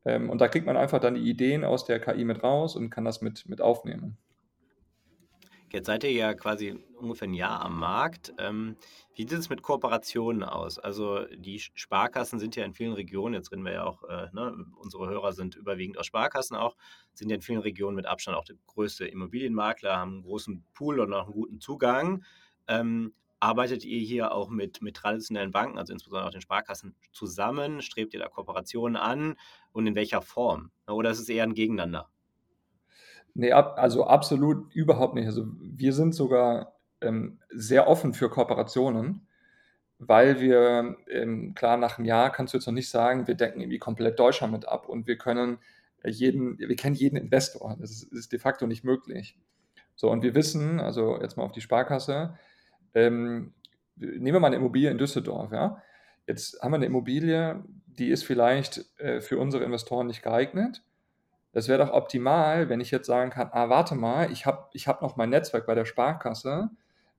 Ähm, 0.04 0.30
und 0.30 0.40
da 0.40 0.46
kriegt 0.46 0.66
man 0.66 0.76
einfach 0.76 1.00
dann 1.00 1.16
die 1.16 1.28
Ideen 1.28 1.64
aus 1.64 1.84
der 1.84 2.00
KI 2.00 2.24
mit 2.24 2.44
raus 2.44 2.76
und 2.76 2.90
kann 2.90 3.04
das 3.04 3.20
mit, 3.22 3.48
mit 3.48 3.60
aufnehmen. 3.60 4.18
Jetzt 5.72 5.86
seid 5.86 6.04
ihr 6.04 6.12
ja 6.12 6.32
quasi 6.34 6.78
ungefähr 6.96 7.26
ein 7.26 7.34
Jahr 7.34 7.60
am 7.60 7.78
Markt. 7.80 8.32
Ähm, 8.38 8.76
wie 9.16 9.22
sieht 9.22 9.32
es 9.32 9.50
mit 9.50 9.62
Kooperationen 9.62 10.44
aus? 10.44 10.78
Also 10.78 11.26
die 11.36 11.58
Sparkassen 11.58 12.38
sind 12.38 12.54
ja 12.54 12.64
in 12.64 12.72
vielen 12.72 12.92
Regionen, 12.92 13.34
jetzt 13.34 13.50
reden 13.50 13.64
wir 13.64 13.72
ja 13.72 13.84
auch, 13.84 14.04
äh, 14.04 14.28
ne, 14.32 14.64
unsere 14.76 15.08
Hörer 15.08 15.32
sind 15.32 15.56
überwiegend 15.56 15.98
aus 15.98 16.06
Sparkassen 16.06 16.56
auch, 16.56 16.76
sind 17.14 17.30
ja 17.30 17.34
in 17.34 17.42
vielen 17.42 17.60
Regionen 17.60 17.96
mit 17.96 18.06
Abstand 18.06 18.36
auch 18.36 18.44
der 18.44 18.56
größte 18.68 19.06
Immobilienmakler, 19.06 19.96
haben 19.96 20.12
einen 20.12 20.22
großen 20.22 20.64
Pool 20.72 21.00
und 21.00 21.12
auch 21.12 21.24
einen 21.24 21.32
guten 21.32 21.60
Zugang. 21.60 22.24
Ähm, 22.68 23.12
Arbeitet 23.38 23.84
ihr 23.84 24.00
hier 24.00 24.32
auch 24.32 24.48
mit, 24.48 24.80
mit 24.80 24.96
traditionellen 24.96 25.52
Banken, 25.52 25.78
also 25.78 25.92
insbesondere 25.92 26.26
auch 26.26 26.32
den 26.32 26.40
Sparkassen, 26.40 26.94
zusammen? 27.12 27.82
Strebt 27.82 28.14
ihr 28.14 28.20
da 28.20 28.28
Kooperationen 28.28 28.96
an 28.96 29.36
und 29.72 29.86
in 29.86 29.94
welcher 29.94 30.22
Form? 30.22 30.70
Oder 30.86 31.10
ist 31.10 31.20
es 31.20 31.28
eher 31.28 31.44
ein 31.44 31.54
Gegeneinander? 31.54 32.08
Nee, 33.34 33.52
also 33.52 34.06
absolut 34.06 34.74
überhaupt 34.74 35.14
nicht. 35.14 35.26
Also 35.26 35.46
wir 35.60 35.92
sind 35.92 36.14
sogar 36.14 36.76
ähm, 37.02 37.38
sehr 37.50 37.86
offen 37.86 38.14
für 38.14 38.30
Kooperationen, 38.30 39.26
weil 39.98 40.40
wir, 40.40 40.96
ähm, 41.10 41.54
klar, 41.54 41.76
nach 41.76 41.98
einem 41.98 42.06
Jahr 42.06 42.32
kannst 42.32 42.54
du 42.54 42.58
jetzt 42.58 42.66
noch 42.66 42.72
nicht 42.72 42.88
sagen, 42.88 43.26
wir 43.26 43.34
decken 43.34 43.60
irgendwie 43.60 43.78
komplett 43.78 44.18
Deutschland 44.18 44.54
mit 44.54 44.66
ab 44.66 44.88
und 44.88 45.06
wir 45.06 45.18
können 45.18 45.58
jeden, 46.04 46.58
wir 46.58 46.76
kennen 46.76 46.94
jeden 46.94 47.16
Investor. 47.16 47.76
Das 47.78 47.90
ist, 47.90 48.04
ist 48.04 48.32
de 48.32 48.38
facto 48.38 48.66
nicht 48.66 48.84
möglich. 48.84 49.38
So, 49.96 50.10
und 50.10 50.22
wir 50.22 50.34
wissen, 50.34 50.80
also 50.80 51.20
jetzt 51.20 51.36
mal 51.36 51.44
auf 51.44 51.52
die 51.52 51.60
Sparkasse, 51.60 52.38
ähm, 52.96 53.52
nehmen 53.96 54.32
wir 54.32 54.40
mal 54.40 54.48
eine 54.48 54.56
Immobilie 54.56 54.90
in 54.90 54.98
Düsseldorf, 54.98 55.52
ja. 55.52 55.82
Jetzt 56.26 56.60
haben 56.60 56.72
wir 56.72 56.76
eine 56.76 56.86
Immobilie, 56.86 57.62
die 57.86 58.08
ist 58.08 58.24
vielleicht 58.24 58.84
äh, 58.98 59.20
für 59.20 59.38
unsere 59.38 59.64
Investoren 59.64 60.06
nicht 60.06 60.22
geeignet. 60.22 60.82
Das 61.52 61.68
wäre 61.68 61.84
doch 61.84 61.92
optimal, 61.92 62.68
wenn 62.68 62.80
ich 62.80 62.90
jetzt 62.90 63.06
sagen 63.06 63.30
kann, 63.30 63.50
ah, 63.52 63.68
warte 63.68 63.94
mal, 63.94 64.32
ich 64.32 64.44
habe 64.44 64.68
ich 64.72 64.88
hab 64.88 65.02
noch 65.02 65.16
mein 65.16 65.30
Netzwerk 65.30 65.66
bei 65.66 65.74
der 65.74 65.84
Sparkasse. 65.84 66.70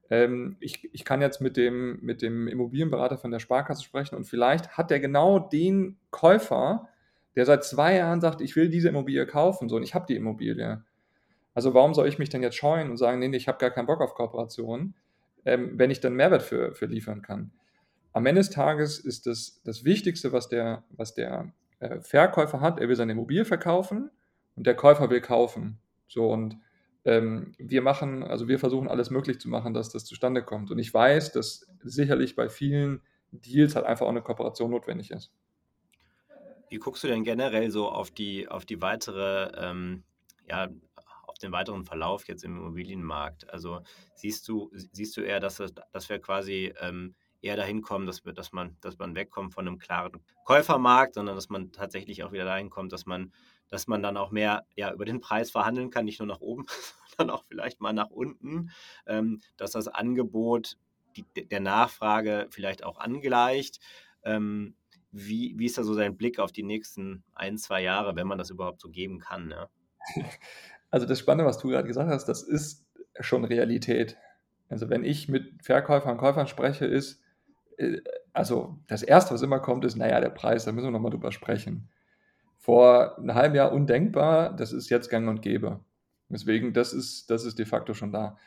Ähm, 0.10 0.58
ich, 0.60 0.90
ich 0.94 1.06
kann 1.06 1.22
jetzt 1.22 1.42
mit 1.42 1.58
dem, 1.58 2.00
mit 2.02 2.22
dem 2.22 2.48
Immobilienberater 2.48 3.18
von 3.18 3.32
der 3.32 3.40
Sparkasse 3.40 3.84
sprechen 3.84 4.16
und 4.16 4.26
vielleicht 4.26 4.78
hat 4.78 4.90
der 4.90 5.00
genau 5.00 5.40
den 5.40 5.98
Käufer, 6.10 6.90
der 7.36 7.46
seit 7.46 7.64
zwei 7.64 7.96
Jahren 7.96 8.20
sagt, 8.20 8.42
ich 8.42 8.56
will 8.56 8.70
diese 8.70 8.90
Immobilie 8.90 9.26
kaufen, 9.28 9.70
so 9.70 9.76
und 9.76 9.84
ich 9.84 9.94
habe 9.94 10.06
die 10.08 10.16
Immobilie. 10.16 10.84
Also 11.54 11.74
warum 11.74 11.94
soll 11.94 12.08
ich 12.08 12.20
mich 12.20 12.30
denn 12.30 12.44
jetzt 12.44 12.56
scheuen 12.56 12.90
und 12.90 12.98
sagen, 12.98 13.20
nee, 13.20 13.28
nee 13.28 13.38
ich 13.38 13.48
habe 13.48 13.58
gar 13.60 13.72
keinen 13.72 13.88
Bock 13.88 14.02
auf 14.02 14.16
Kooperation? 14.16 14.96
Ähm, 15.48 15.80
wenn 15.80 15.92
ich 15.92 16.02
dann 16.02 16.14
Mehrwert 16.14 16.44
für, 16.44 16.76
für 16.76 16.88
liefern 16.88 17.22
kann. 17.22 17.52
Am 18.12 18.26
Ende 18.26 18.42
des 18.42 18.50
Tages 18.50 19.00
ist 19.00 19.28
das, 19.28 19.62
das 19.64 19.86
Wichtigste, 19.86 20.34
was 20.34 20.50
der, 20.50 20.84
was 20.90 21.14
der 21.14 21.54
äh, 21.80 22.02
Verkäufer 22.02 22.60
hat, 22.60 22.80
er 22.80 22.90
will 22.90 22.98
seine 22.98 23.14
Immobilie 23.14 23.46
verkaufen 23.46 24.12
und 24.56 24.68
der 24.68 24.76
Käufer 24.76 25.10
will 25.10 25.22
kaufen. 25.22 25.80
So 26.10 26.30
und 26.30 26.58
ähm, 27.06 27.54
wir 27.58 27.82
machen, 27.82 28.24
also 28.24 28.50
wir 28.50 28.60
versuchen 28.60 28.90
alles 28.90 29.10
möglich 29.10 29.40
zu 29.40 29.48
machen, 29.48 29.74
dass 29.74 29.90
das 29.90 30.04
zustande 30.04 30.44
kommt. 30.44 30.70
Und 30.70 30.80
ich 30.80 30.94
weiß, 30.94 31.32
dass 31.32 31.66
sicherlich 31.82 32.36
bei 32.36 32.50
vielen 32.50 33.02
Deals 33.32 33.78
halt 33.78 33.86
einfach 33.86 34.06
auch 34.06 34.12
eine 34.12 34.22
Kooperation 34.22 34.72
notwendig 34.72 35.12
ist. 35.12 35.32
Wie 36.70 36.78
guckst 36.78 37.06
du 37.06 37.08
denn 37.08 37.24
generell 37.24 37.72
so 37.72 37.88
auf 37.88 38.12
die, 38.12 38.50
auf 38.50 38.66
die 38.66 38.82
weitere, 38.82 39.50
ähm, 39.56 40.04
ja, 40.50 40.68
den 41.40 41.52
weiteren 41.52 41.84
Verlauf 41.84 42.28
jetzt 42.28 42.44
im 42.44 42.58
Immobilienmarkt? 42.58 43.50
Also 43.50 43.82
siehst 44.16 44.48
du, 44.48 44.72
siehst 44.74 45.16
du 45.18 45.22
eher, 45.22 45.40
dass, 45.40 45.58
das, 45.58 45.74
dass 45.92 46.10
wir 46.10 46.20
quasi 46.20 46.74
ähm, 46.80 47.16
eher 47.42 47.56
dahin 47.56 47.82
kommen, 47.82 48.06
dass, 48.06 48.26
wir, 48.26 48.34
dass, 48.34 48.52
man, 48.52 48.78
dass 48.82 48.98
man 48.98 49.16
wegkommt 49.16 49.54
von 49.54 49.68
einem 49.68 49.78
klaren 49.78 50.22
Käufermarkt, 50.46 51.16
sondern 51.16 51.36
dass 51.36 51.50
man 51.50 51.72
tatsächlich 51.72 52.24
auch 52.24 52.32
wieder 52.32 52.46
dahin 52.46 52.70
kommt, 52.70 52.92
dass 52.94 53.06
man, 53.06 53.32
dass 53.70 53.88
man 53.88 54.02
dann 54.02 54.18
auch 54.18 54.32
mehr 54.32 54.66
ja, 54.76 54.94
über 54.94 55.06
den 55.06 55.20
Preis 55.20 55.52
verhandeln 55.52 55.90
kann, 55.90 56.06
nicht 56.06 56.20
nur 56.20 56.28
nach 56.28 56.42
oben, 56.42 56.66
sondern 57.18 57.36
auch 57.36 57.44
vielleicht 57.46 57.80
mal 57.80 57.94
nach 57.94 58.10
unten, 58.10 58.72
ähm, 59.06 59.42
dass 59.56 59.72
das 59.72 59.88
Angebot 59.88 60.78
die, 61.16 61.26
der 61.48 61.60
Nachfrage 61.60 62.48
vielleicht 62.50 62.84
auch 62.84 63.00
angleicht. 63.00 63.80
Ähm, 64.24 64.76
wie, 65.12 65.58
wie 65.58 65.66
ist 65.66 65.78
da 65.78 65.84
so 65.84 65.96
dein 65.96 66.18
Blick 66.18 66.40
auf 66.40 66.52
die 66.52 66.64
nächsten 66.64 67.24
ein, 67.34 67.58
zwei 67.58 67.82
Jahre, 67.82 68.16
wenn 68.16 68.28
man 68.28 68.38
das 68.38 68.50
überhaupt 68.50 68.82
so 68.82 68.90
geben 68.90 69.20
kann? 69.20 69.48
Ne? 69.48 69.70
Also 70.90 71.06
das 71.06 71.20
Spannende, 71.20 71.46
was 71.46 71.58
du 71.58 71.70
gerade 71.70 71.88
gesagt 71.88 72.10
hast, 72.10 72.26
das 72.26 72.44
ist 72.44 72.86
schon 73.20 73.46
Realität. 73.46 74.18
Also 74.70 74.90
wenn 74.90 75.04
ich 75.04 75.30
mit 75.30 75.64
Verkäufern 75.64 76.14
und 76.14 76.18
Käufern 76.18 76.48
spreche, 76.48 76.86
ist, 76.86 77.22
äh, 77.78 78.02
also 78.34 78.80
das 78.88 79.04
Erste, 79.04 79.34
was 79.34 79.42
immer 79.42 79.60
kommt, 79.60 79.86
ist, 79.86 79.96
naja, 79.96 80.20
der 80.20 80.30
Preis, 80.30 80.66
da 80.66 80.72
müssen 80.72 80.88
wir 80.88 80.92
nochmal 80.92 81.12
drüber 81.12 81.32
sprechen. 81.32 81.90
Vor 82.58 83.18
einem 83.18 83.36
halben 83.36 83.56
Jahr 83.56 83.72
undenkbar, 83.72 84.56
das 84.56 84.74
ist 84.74 84.90
jetzt 84.90 85.10
gang 85.10 85.28
und 85.30 85.42
gäbe. 85.42 85.80
Deswegen, 86.30 86.74
das 86.74 86.94
ist, 86.94 87.30
das 87.30 87.46
ist 87.46 87.58
de 87.60 87.66
facto 87.66 87.94
schon 87.94 88.12
da. 88.12 88.38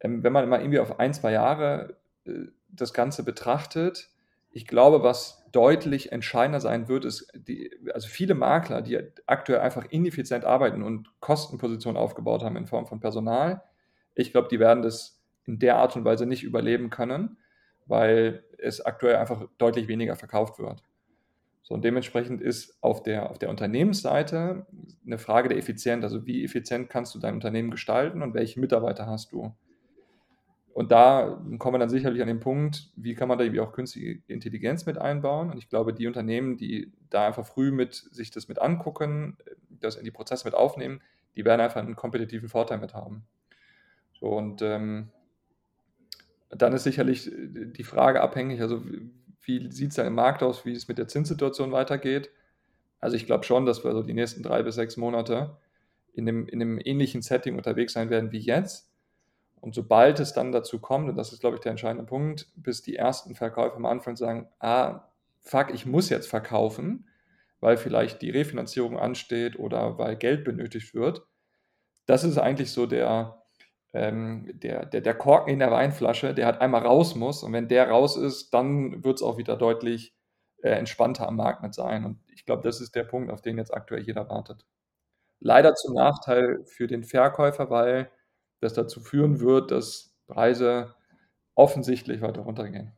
Ähm, 0.00 0.22
wenn 0.22 0.32
man 0.32 0.48
mal 0.48 0.60
irgendwie 0.60 0.80
auf 0.80 0.98
ein, 0.98 1.14
zwei 1.14 1.32
Jahre 1.32 1.96
äh, 2.26 2.46
das 2.68 2.92
Ganze 2.92 3.22
betrachtet, 3.22 4.10
ich 4.54 4.68
glaube, 4.68 5.02
was 5.02 5.44
deutlich 5.50 6.12
entscheidender 6.12 6.60
sein 6.60 6.86
wird, 6.86 7.04
ist, 7.04 7.28
die, 7.34 7.72
also 7.92 8.06
viele 8.06 8.34
Makler, 8.34 8.82
die 8.82 9.00
aktuell 9.26 9.58
einfach 9.58 9.84
ineffizient 9.90 10.44
arbeiten 10.44 10.84
und 10.84 11.10
Kostenpositionen 11.18 12.00
aufgebaut 12.00 12.44
haben 12.44 12.56
in 12.56 12.66
Form 12.66 12.86
von 12.86 13.00
Personal, 13.00 13.62
ich 14.14 14.30
glaube, 14.30 14.46
die 14.48 14.60
werden 14.60 14.84
das 14.84 15.20
in 15.44 15.58
der 15.58 15.76
Art 15.76 15.96
und 15.96 16.04
Weise 16.04 16.24
nicht 16.24 16.44
überleben 16.44 16.88
können, 16.88 17.36
weil 17.86 18.44
es 18.58 18.80
aktuell 18.80 19.16
einfach 19.16 19.44
deutlich 19.58 19.88
weniger 19.88 20.14
verkauft 20.14 20.60
wird. 20.60 20.84
So, 21.62 21.74
und 21.74 21.84
dementsprechend 21.84 22.40
ist 22.40 22.78
auf 22.80 23.02
der, 23.02 23.30
auf 23.30 23.38
der 23.38 23.50
Unternehmensseite 23.50 24.66
eine 25.04 25.18
Frage 25.18 25.48
der 25.48 25.58
Effizienz, 25.58 26.04
also 26.04 26.26
wie 26.26 26.44
effizient 26.44 26.88
kannst 26.88 27.12
du 27.16 27.18
dein 27.18 27.34
Unternehmen 27.34 27.72
gestalten 27.72 28.22
und 28.22 28.34
welche 28.34 28.60
Mitarbeiter 28.60 29.06
hast 29.06 29.32
du. 29.32 29.52
Und 30.74 30.90
da 30.90 31.40
kommen 31.60 31.74
wir 31.76 31.78
dann 31.78 31.88
sicherlich 31.88 32.20
an 32.20 32.26
den 32.26 32.40
Punkt, 32.40 32.90
wie 32.96 33.14
kann 33.14 33.28
man 33.28 33.38
da 33.38 33.44
irgendwie 33.44 33.60
auch 33.60 33.70
künstliche 33.70 34.18
Intelligenz 34.26 34.86
mit 34.86 34.98
einbauen. 34.98 35.52
Und 35.52 35.58
ich 35.58 35.68
glaube, 35.68 35.94
die 35.94 36.08
Unternehmen, 36.08 36.56
die 36.56 36.92
da 37.10 37.28
einfach 37.28 37.46
früh 37.46 37.70
mit 37.70 37.94
sich 37.94 38.32
das 38.32 38.48
mit 38.48 38.60
angucken, 38.60 39.36
das 39.70 39.94
in 39.94 40.04
die 40.04 40.10
Prozesse 40.10 40.44
mit 40.44 40.54
aufnehmen, 40.54 41.00
die 41.36 41.44
werden 41.44 41.60
einfach 41.60 41.80
einen 41.80 41.94
kompetitiven 41.94 42.48
Vorteil 42.48 42.78
mit 42.78 42.92
haben. 42.92 43.24
So, 44.18 44.26
und 44.26 44.62
ähm, 44.62 45.10
dann 46.50 46.72
ist 46.72 46.82
sicherlich 46.82 47.30
die 47.32 47.84
Frage 47.84 48.20
abhängig, 48.20 48.60
also 48.60 48.82
wie 49.42 49.70
sieht 49.70 49.90
es 49.90 49.94
da 49.94 50.04
im 50.04 50.16
Markt 50.16 50.42
aus, 50.42 50.66
wie 50.66 50.72
es 50.72 50.88
mit 50.88 50.98
der 50.98 51.06
Zinssituation 51.06 51.70
weitergeht. 51.70 52.30
Also 52.98 53.14
ich 53.14 53.26
glaube 53.26 53.44
schon, 53.44 53.64
dass 53.64 53.84
wir 53.84 53.92
so 53.92 54.02
die 54.02 54.12
nächsten 54.12 54.42
drei 54.42 54.64
bis 54.64 54.74
sechs 54.74 54.96
Monate 54.96 55.56
in 56.14 56.28
einem, 56.28 56.48
in 56.48 56.60
einem 56.60 56.80
ähnlichen 56.82 57.22
Setting 57.22 57.56
unterwegs 57.56 57.92
sein 57.92 58.10
werden 58.10 58.32
wie 58.32 58.38
jetzt. 58.38 58.90
Und 59.64 59.74
sobald 59.74 60.20
es 60.20 60.34
dann 60.34 60.52
dazu 60.52 60.78
kommt, 60.78 61.08
und 61.08 61.16
das 61.16 61.32
ist, 61.32 61.40
glaube 61.40 61.56
ich, 61.56 61.62
der 61.62 61.70
entscheidende 61.70 62.04
Punkt, 62.04 62.48
bis 62.54 62.82
die 62.82 62.96
ersten 62.96 63.34
Verkäufer 63.34 63.76
am 63.76 63.86
Anfang 63.86 64.14
sagen, 64.14 64.46
ah, 64.58 65.08
fuck, 65.40 65.72
ich 65.72 65.86
muss 65.86 66.10
jetzt 66.10 66.28
verkaufen, 66.28 67.08
weil 67.60 67.78
vielleicht 67.78 68.20
die 68.20 68.28
Refinanzierung 68.28 68.98
ansteht 68.98 69.58
oder 69.58 69.96
weil 69.96 70.16
Geld 70.16 70.44
benötigt 70.44 70.92
wird. 70.94 71.22
Das 72.06 72.24
ist 72.24 72.36
eigentlich 72.36 72.72
so 72.72 72.86
der, 72.86 73.42
ähm, 73.94 74.50
der, 74.52 74.84
der, 74.84 75.00
der 75.00 75.14
Korken 75.14 75.50
in 75.54 75.60
der 75.60 75.70
Weinflasche, 75.70 76.34
der 76.34 76.44
halt 76.46 76.60
einmal 76.60 76.82
raus 76.82 77.14
muss. 77.14 77.42
Und 77.42 77.54
wenn 77.54 77.68
der 77.68 77.88
raus 77.88 78.18
ist, 78.18 78.52
dann 78.52 79.02
wird 79.02 79.16
es 79.16 79.22
auch 79.22 79.38
wieder 79.38 79.56
deutlich 79.56 80.14
äh, 80.62 80.72
entspannter 80.72 81.26
am 81.26 81.36
Markt 81.36 81.62
mit 81.62 81.72
sein. 81.74 82.04
Und 82.04 82.20
ich 82.34 82.44
glaube, 82.44 82.62
das 82.62 82.82
ist 82.82 82.94
der 82.94 83.04
Punkt, 83.04 83.32
auf 83.32 83.40
den 83.40 83.56
jetzt 83.56 83.72
aktuell 83.72 84.02
jeder 84.02 84.28
wartet. 84.28 84.66
Leider 85.40 85.74
zum 85.74 85.94
Nachteil 85.94 86.64
für 86.66 86.86
den 86.86 87.04
Verkäufer, 87.04 87.70
weil 87.70 88.10
das 88.60 88.74
dazu 88.74 89.00
führen 89.00 89.40
wird, 89.40 89.70
dass 89.70 90.14
Preise 90.26 90.94
offensichtlich 91.54 92.20
weiter 92.20 92.42
runtergehen. 92.42 92.92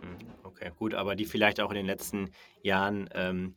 Hm, 0.00 0.18
okay, 0.44 0.70
gut, 0.76 0.94
aber 0.94 1.16
die 1.16 1.24
vielleicht 1.24 1.60
auch 1.60 1.70
in 1.70 1.76
den 1.76 1.86
letzten 1.86 2.30
Jahren 2.62 3.08
ähm, 3.12 3.54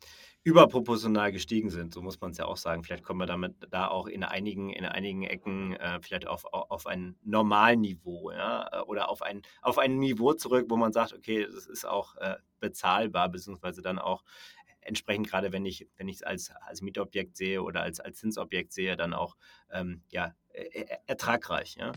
überproportional 0.48 1.30
gestiegen 1.30 1.68
sind, 1.68 1.92
so 1.92 2.00
muss 2.00 2.20
man 2.20 2.30
es 2.30 2.38
ja 2.38 2.46
auch 2.46 2.56
sagen. 2.56 2.82
Vielleicht 2.82 3.04
kommen 3.04 3.20
wir 3.20 3.26
damit 3.26 3.54
da 3.70 3.88
auch 3.88 4.06
in 4.06 4.24
einigen, 4.24 4.70
in 4.70 4.86
einigen 4.86 5.24
Ecken 5.24 5.74
äh, 5.74 6.00
vielleicht 6.00 6.26
auf, 6.26 6.46
auf 6.46 6.86
ein 6.86 7.16
Normalniveau, 7.22 8.30
ja, 8.30 8.82
oder 8.84 9.10
auf 9.10 9.20
ein, 9.20 9.42
auf 9.60 9.76
ein 9.76 9.98
Niveau 9.98 10.32
zurück, 10.32 10.66
wo 10.70 10.76
man 10.76 10.92
sagt, 10.92 11.12
okay, 11.12 11.44
das 11.44 11.66
ist 11.66 11.84
auch 11.84 12.16
äh, 12.16 12.36
bezahlbar, 12.60 13.28
beziehungsweise 13.28 13.82
dann 13.82 13.98
auch 13.98 14.24
entsprechend 14.88 15.28
gerade 15.28 15.52
wenn 15.52 15.64
ich 15.64 15.86
wenn 15.96 16.08
ich 16.08 16.16
es 16.16 16.22
als 16.22 16.50
als 16.66 16.82
Mietobjekt 16.82 17.36
sehe 17.36 17.62
oder 17.62 17.82
als 17.82 18.00
als 18.00 18.18
Zinsobjekt 18.18 18.72
sehe, 18.72 18.96
dann 18.96 19.14
auch 19.14 19.36
ähm, 19.70 20.02
ja 20.10 20.34
ertragreich. 21.06 21.76
Ja? 21.78 21.92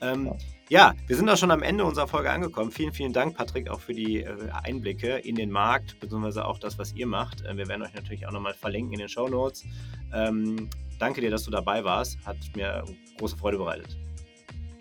Ähm, 0.00 0.32
ja, 0.68 0.94
wir 1.06 1.16
sind 1.16 1.28
auch 1.28 1.36
schon 1.36 1.50
am 1.50 1.62
Ende 1.62 1.84
unserer 1.84 2.08
Folge 2.08 2.30
angekommen. 2.30 2.70
Vielen, 2.70 2.92
vielen 2.92 3.12
Dank, 3.12 3.36
Patrick, 3.36 3.68
auch 3.68 3.80
für 3.80 3.94
die 3.94 4.22
äh, 4.22 4.50
Einblicke 4.62 5.16
in 5.18 5.34
den 5.34 5.50
Markt, 5.50 5.98
beziehungsweise 6.00 6.44
auch 6.44 6.58
das, 6.58 6.78
was 6.78 6.94
ihr 6.94 7.06
macht. 7.06 7.42
Äh, 7.42 7.56
wir 7.56 7.68
werden 7.68 7.82
euch 7.82 7.94
natürlich 7.94 8.26
auch 8.26 8.32
nochmal 8.32 8.54
verlinken 8.54 8.92
in 8.94 9.00
den 9.00 9.08
Show 9.08 9.28
Notes. 9.28 9.64
Ähm, 10.12 10.68
danke 10.98 11.20
dir, 11.20 11.30
dass 11.30 11.44
du 11.44 11.50
dabei 11.50 11.84
warst. 11.84 12.18
Hat 12.24 12.36
mir 12.54 12.84
große 13.18 13.36
Freude 13.36 13.58
bereitet. 13.58 14.03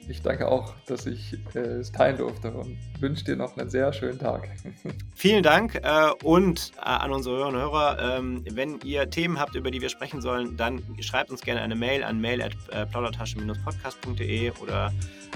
Ich 0.09 0.21
danke 0.21 0.47
auch, 0.47 0.73
dass 0.85 1.05
ich 1.05 1.37
äh, 1.55 1.59
es 1.59 1.91
teilen 1.91 2.15
durfte 2.17 2.51
und 2.51 2.77
wünsche 2.99 3.25
dir 3.25 3.35
noch 3.35 3.57
einen 3.57 3.69
sehr 3.69 3.91
schönen 3.93 4.17
Tag. 4.19 4.49
Vielen 5.15 5.43
Dank 5.43 5.75
äh, 5.75 6.09
und 6.23 6.71
äh, 6.77 6.81
an 6.81 7.11
unsere 7.11 7.35
Hörerinnen 7.37 7.61
und 7.61 7.71
Hörer, 7.71 8.17
ähm, 8.17 8.43
wenn 8.51 8.79
ihr 8.81 9.07
Themen 9.09 9.39
habt, 9.39 9.55
über 9.55 9.71
die 9.71 9.81
wir 9.81 9.89
sprechen 9.89 10.21
sollen, 10.21 10.55
dann 10.57 10.83
schreibt 10.99 11.31
uns 11.31 11.41
gerne 11.41 11.61
eine 11.61 11.75
Mail 11.75 12.03
an 12.03 12.21
mail.plaudertasche-podcast.de 12.21 14.51
oder 14.61 14.93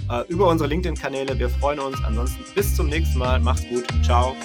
äh, 0.10 0.23
über 0.27 0.47
unsere 0.47 0.69
LinkedIn-Kanäle. 0.69 1.39
Wir 1.39 1.49
freuen 1.49 1.80
uns. 1.80 1.97
Ansonsten 2.03 2.43
bis 2.53 2.75
zum 2.75 2.88
nächsten 2.88 3.17
Mal. 3.19 3.39
Macht's 3.39 3.65
gut. 3.69 3.86
Ciao. 4.03 4.36